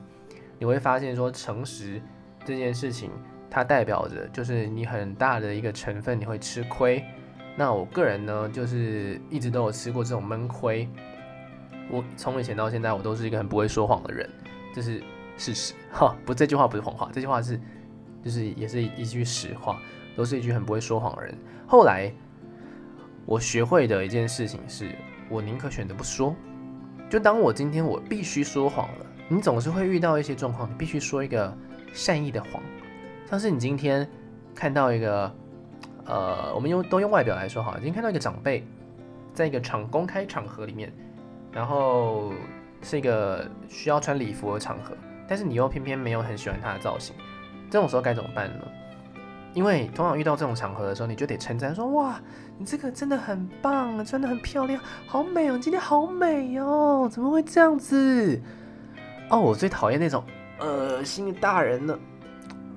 [0.59, 2.01] 你会发现说，诚实
[2.45, 3.11] 这件事情，
[3.51, 7.05] 它代表着就是你很大的一个成分，你会吃亏。
[7.57, 10.89] 那我个人呢，就是一直都有吃过这种闷亏。
[11.91, 14.29] 我从以前到现在，我都是一个很不会说谎的人，
[14.75, 15.03] 这是
[15.37, 15.75] 事实。
[15.91, 17.61] 哈，不，这句话不是谎话，这句话是。
[18.25, 19.81] 就是也是一句实话，
[20.15, 21.37] 都是一句很不会说谎的人。
[21.67, 22.09] 后来
[23.25, 24.95] 我学会的一件事情是，
[25.29, 26.35] 我宁可选择不说。
[27.09, 31.55] 就当我今天我必须说谎了，你总是会遇到一些状况，你必须说一个
[31.93, 32.63] 善意的谎，
[33.29, 34.09] 像是你今天
[34.55, 35.35] 看到一个，
[36.07, 38.67] 呃，我们用都用外表来说哈，今天看到一个长辈，
[39.35, 40.93] 在一个场公开场合里面，
[41.53, 42.33] 然后
[42.83, 44.97] 是一个需要穿礼服的场合，
[45.29, 47.15] 但是你又偏偏没有很喜欢他的造型，
[47.71, 48.67] 这种时候该怎么办呢？
[49.55, 52.19] 因为通常遇到这种场合的时候，你就得称赞说：“哇，
[52.57, 58.41] 你这个真的很棒，穿得很漂亮，好美哦，今天好美哦，怎么会这样子？”
[59.29, 60.25] 哦，我最讨厌那种
[60.59, 61.99] 恶心的大人了，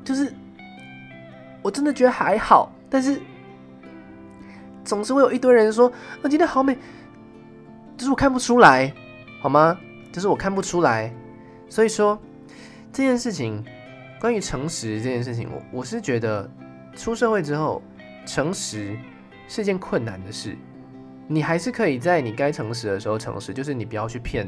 [0.04, 0.34] 就是
[1.62, 3.22] 我真的觉得还好，但是
[4.84, 5.88] 总是会有一堆人说
[6.22, 6.78] ：“啊，今天好美。”
[7.96, 8.94] 就是我看不出来，
[9.42, 9.80] 好吗？
[10.12, 11.14] 就是我看不出来，
[11.70, 12.20] 所以说
[12.92, 13.64] 这件事情，
[14.20, 16.50] 关于诚实这件事情，我我是觉得。
[16.96, 17.82] 出社会之后，
[18.26, 18.98] 诚实
[19.48, 20.58] 是件困难的事。
[21.28, 24.48] 你还是可以在你该诚实的时候诚实，就是你不要去骗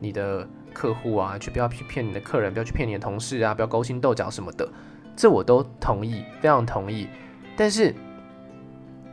[0.00, 4.68] 你的客户啊，去不要去骗你的客人，不要去骗你的同事啊，不要勾心斗角什么的，
[5.14, 7.08] 这我都同意，非常同意。
[7.56, 7.94] 但是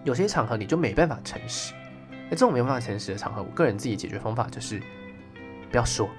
[0.04, 1.74] 有些场合你就没办法诚实，
[2.30, 4.82] 那这种没办法诚实的场合，我个人自己解决方法就是
[5.70, 6.10] 不要说，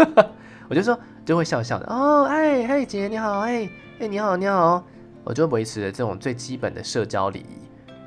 [0.68, 3.68] 我就说就会笑笑的哦，哎嘿姐你好，哎
[4.00, 4.84] 哎你好你好。
[5.26, 7.66] 我就维持了这种最基本的社交礼仪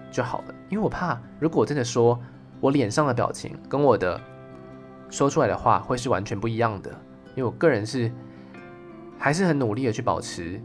[0.09, 2.17] 就好了，因为我怕如果我真的说
[2.61, 4.19] 我脸上的表情跟我的
[5.09, 6.89] 说出来的话会是完全不一样的，
[7.35, 8.09] 因为我个人是
[9.17, 10.61] 还是很努力的去保持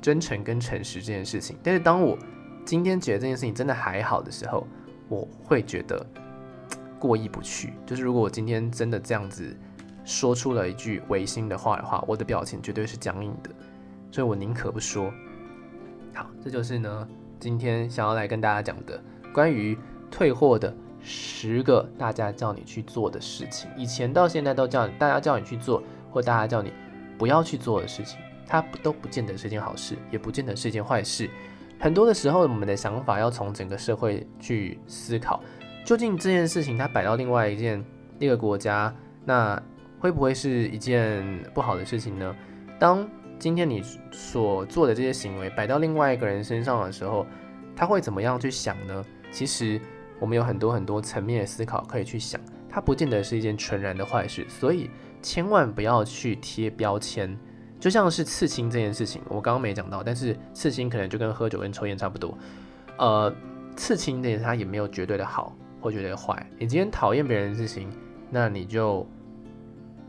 [0.00, 1.58] 真诚跟诚实这件事情。
[1.62, 2.16] 但是当我
[2.64, 4.66] 今天觉得这件事情真的还好的时候，
[5.10, 6.04] 我会觉得
[6.98, 7.74] 过意不去。
[7.84, 9.54] 就是如果我今天真的这样子
[10.06, 13.50] 说出了一句违心的话的话，我的表情绝对是僵硬的，
[14.10, 15.12] 所以我宁可不说。
[16.42, 17.08] 这就是呢，
[17.38, 19.02] 今天想要来跟大家讲的
[19.32, 19.78] 关于
[20.10, 23.70] 退货的十个大家叫你去做的事情。
[23.76, 26.72] 以前到现在都叫大家叫你去做，或大家叫你
[27.16, 31.28] 不要去做的事情，它都不见得是件好事，也不见得是一件坏事。
[31.78, 35.40] 很多的时候，我们的想法要从整个社会去思考，
[35.84, 37.84] 究竟这件事情它摆到另外一件
[38.18, 38.92] 一个国家，
[39.24, 39.62] 那
[40.00, 42.34] 会不会是一件不好的事情呢？
[42.80, 43.08] 当
[43.38, 47.26] 今天你所做的这些行为摆到另外一个人身上的时候，
[47.76, 49.04] 他会怎么样去想呢？
[49.30, 49.80] 其实
[50.18, 54.90] 我们有很多很多层面的思考可以去想，它不见得是一件纯然的坏事，所以
[55.22, 57.38] 千万不要去贴标签。
[57.78, 62.36] 就像是刺青这件事情，我刚刚没讲到，但是刺青可能就跟喝酒跟抽烟差不多。
[62.96, 63.32] 呃，
[63.76, 66.44] 刺青这件事它也没有绝对的好或绝对的坏。
[66.58, 67.88] 你今天讨厌别人的事情，
[68.30, 69.06] 那你就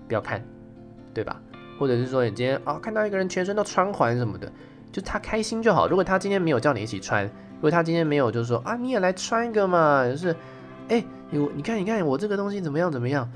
[0.07, 0.43] 不要看，
[1.13, 1.39] 对吧？
[1.79, 4.51] 或者是说你今天啊、看到一个人全身都穿环什么的，
[4.91, 5.87] 就他开心就好。
[5.87, 10.35] 如果他今天没有叫你一起穿，如果他今天没有就是说啊你也来穿一个嘛，就是
[10.89, 13.27] 哎你你看你看我这个东西怎么样怎么样。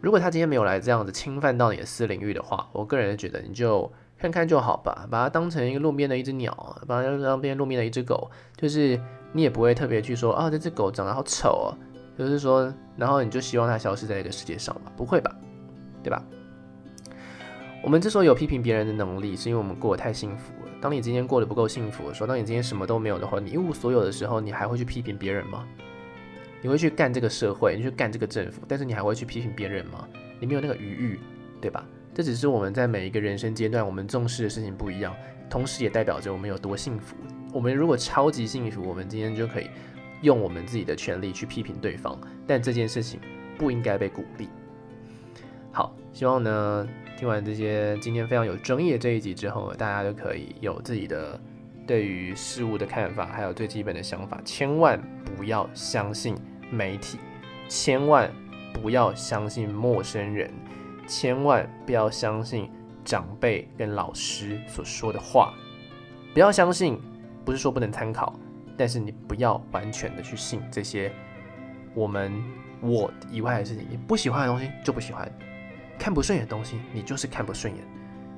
[0.00, 9.00] 如果他今天没有来这样子侵犯到你的私领域的话，我个人觉得你就看看就好吧，把它当成一个路边的一只鸟，把它当边路边的一只狗，就是
[9.32, 11.68] 你也不会特别去说啊这只狗长得好丑哦，
[12.18, 14.90] 就是说然后你就希望它消失在这个世界上吧？
[14.96, 15.32] 不会吧，
[16.02, 16.20] 对吧？
[17.82, 20.72] 我们之所以有批评别人的能力，是因为我们过得太幸福了。
[20.80, 25.66] 当你今天过得不够幸福的时候，当你今天什么都没有的话，你一无所有的时候，你还会去批评别人吗？
[26.60, 30.08] 你会去干这个社会，你去干这个政府，但是你还会去批评别人吗？
[30.38, 31.20] 你没有那个余裕，
[31.60, 31.84] 对吧？
[32.14, 35.12] 这只是我们在每一个人生阶段，我们重视的事情不一样，
[35.50, 37.16] 同时也代表着我们有多幸福。
[37.52, 39.66] 我们如果超级幸福，我们今天就可以
[40.20, 42.16] 用我们自己的权利去批评对方，
[42.46, 43.18] 但这件事情
[43.58, 44.48] 不应该被鼓励。
[45.72, 46.88] 好，希望呢。
[47.22, 51.40] 听完这些今天非常有争议的这一集之后，大家都可以有自己的
[51.86, 54.40] 对于事物的看法，还有最基本的想法。
[54.44, 56.34] 千万不要相信
[56.68, 57.18] 媒体，
[57.68, 58.28] 千万
[58.72, 60.50] 不要相信陌生人，
[61.06, 62.68] 千万不要相信
[63.04, 65.54] 长辈跟老师所说的话。
[66.34, 67.00] 不要相信，
[67.44, 68.34] 不是说不能参考，
[68.76, 71.12] 但是你不要完全的去信这些
[71.94, 72.32] 我们
[72.80, 73.86] 我以外的事情。
[73.88, 75.30] 你不喜欢的东西就不喜欢。
[76.02, 77.84] 看不顺眼的东西，你就是看不顺眼。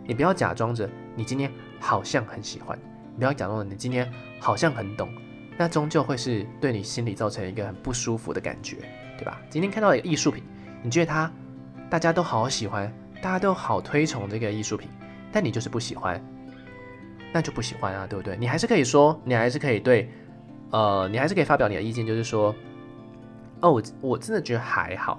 [0.07, 0.87] 你不要假装着
[1.17, 1.51] 你今天
[1.81, 2.79] 好像很喜欢，
[3.13, 5.09] 你不要假装着你今天好像很懂，
[5.57, 8.77] 那终究会是对你心里造成一个很不舒服的感觉，
[9.17, 9.41] 对吧？
[9.49, 10.45] 今天看到一个艺术品，
[10.83, 11.33] 你觉得它
[11.89, 12.93] 大家都好喜欢，
[13.23, 14.87] 大家都好推崇这个艺术品，
[15.33, 16.23] 但你就是不喜欢，
[17.33, 18.37] 那就不喜欢啊，对不对？
[18.37, 20.11] 你还是可以说，你还是可以对，
[20.71, 22.55] 呃，你还是可以发表你的意见，就是说，
[23.61, 25.19] 哦，我我真的觉得还好，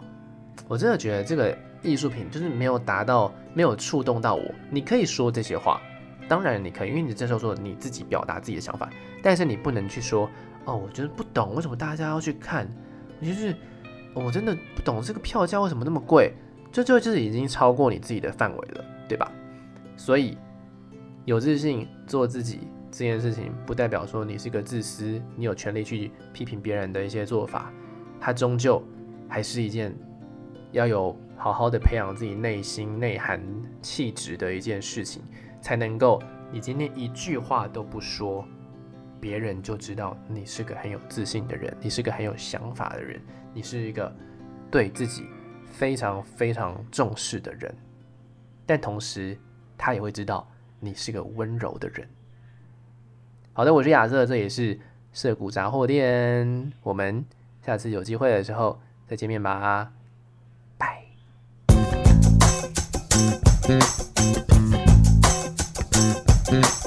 [0.67, 1.57] 我真的觉得这个。
[1.85, 4.43] 艺术品就是没有达到，没有触动到我。
[4.69, 5.79] 你可以说这些话，
[6.27, 8.89] 当然你可以，因为你这时候说你自己表达自己的想法，
[9.21, 10.29] 但是你不能去说
[10.65, 12.67] 哦，我觉得不懂为什么大家要去看，
[13.21, 13.55] 我就是、
[14.13, 16.33] 我真的不懂这个票价为什么那么贵，
[16.71, 19.31] 这就就是已经超过你自己的范围了，对吧？
[19.95, 20.37] 所以
[21.23, 27.71] 有自信做自己这件事情，不代表说你是个自私，你有权利去批评别人的一些做法，
[28.19, 28.83] 它终究
[29.29, 29.95] 还是一件
[30.71, 33.41] 要有好好的培养自己内心内涵
[33.81, 35.23] 气质的一件事情，
[35.61, 36.21] 才能够。
[36.51, 38.47] 你今天一句话都不说，
[39.19, 43.19] 别人就知道你是个很有自信的人，你是个很有想法的人，
[43.53, 44.15] 你是一个
[44.71, 45.25] 对自己
[45.65, 47.75] 非常非常重视的人。
[48.65, 49.37] 但同时，
[49.75, 50.47] 他也会知道
[50.79, 52.07] 你是个温柔的人。
[53.51, 54.79] 好的，我是亚瑟，这也是
[55.11, 56.71] 涩谷杂货店。
[56.83, 57.25] 我们
[57.63, 59.91] 下次有机会的时候再见面吧，
[63.67, 63.79] 嗯
[66.51, 66.84] 嗯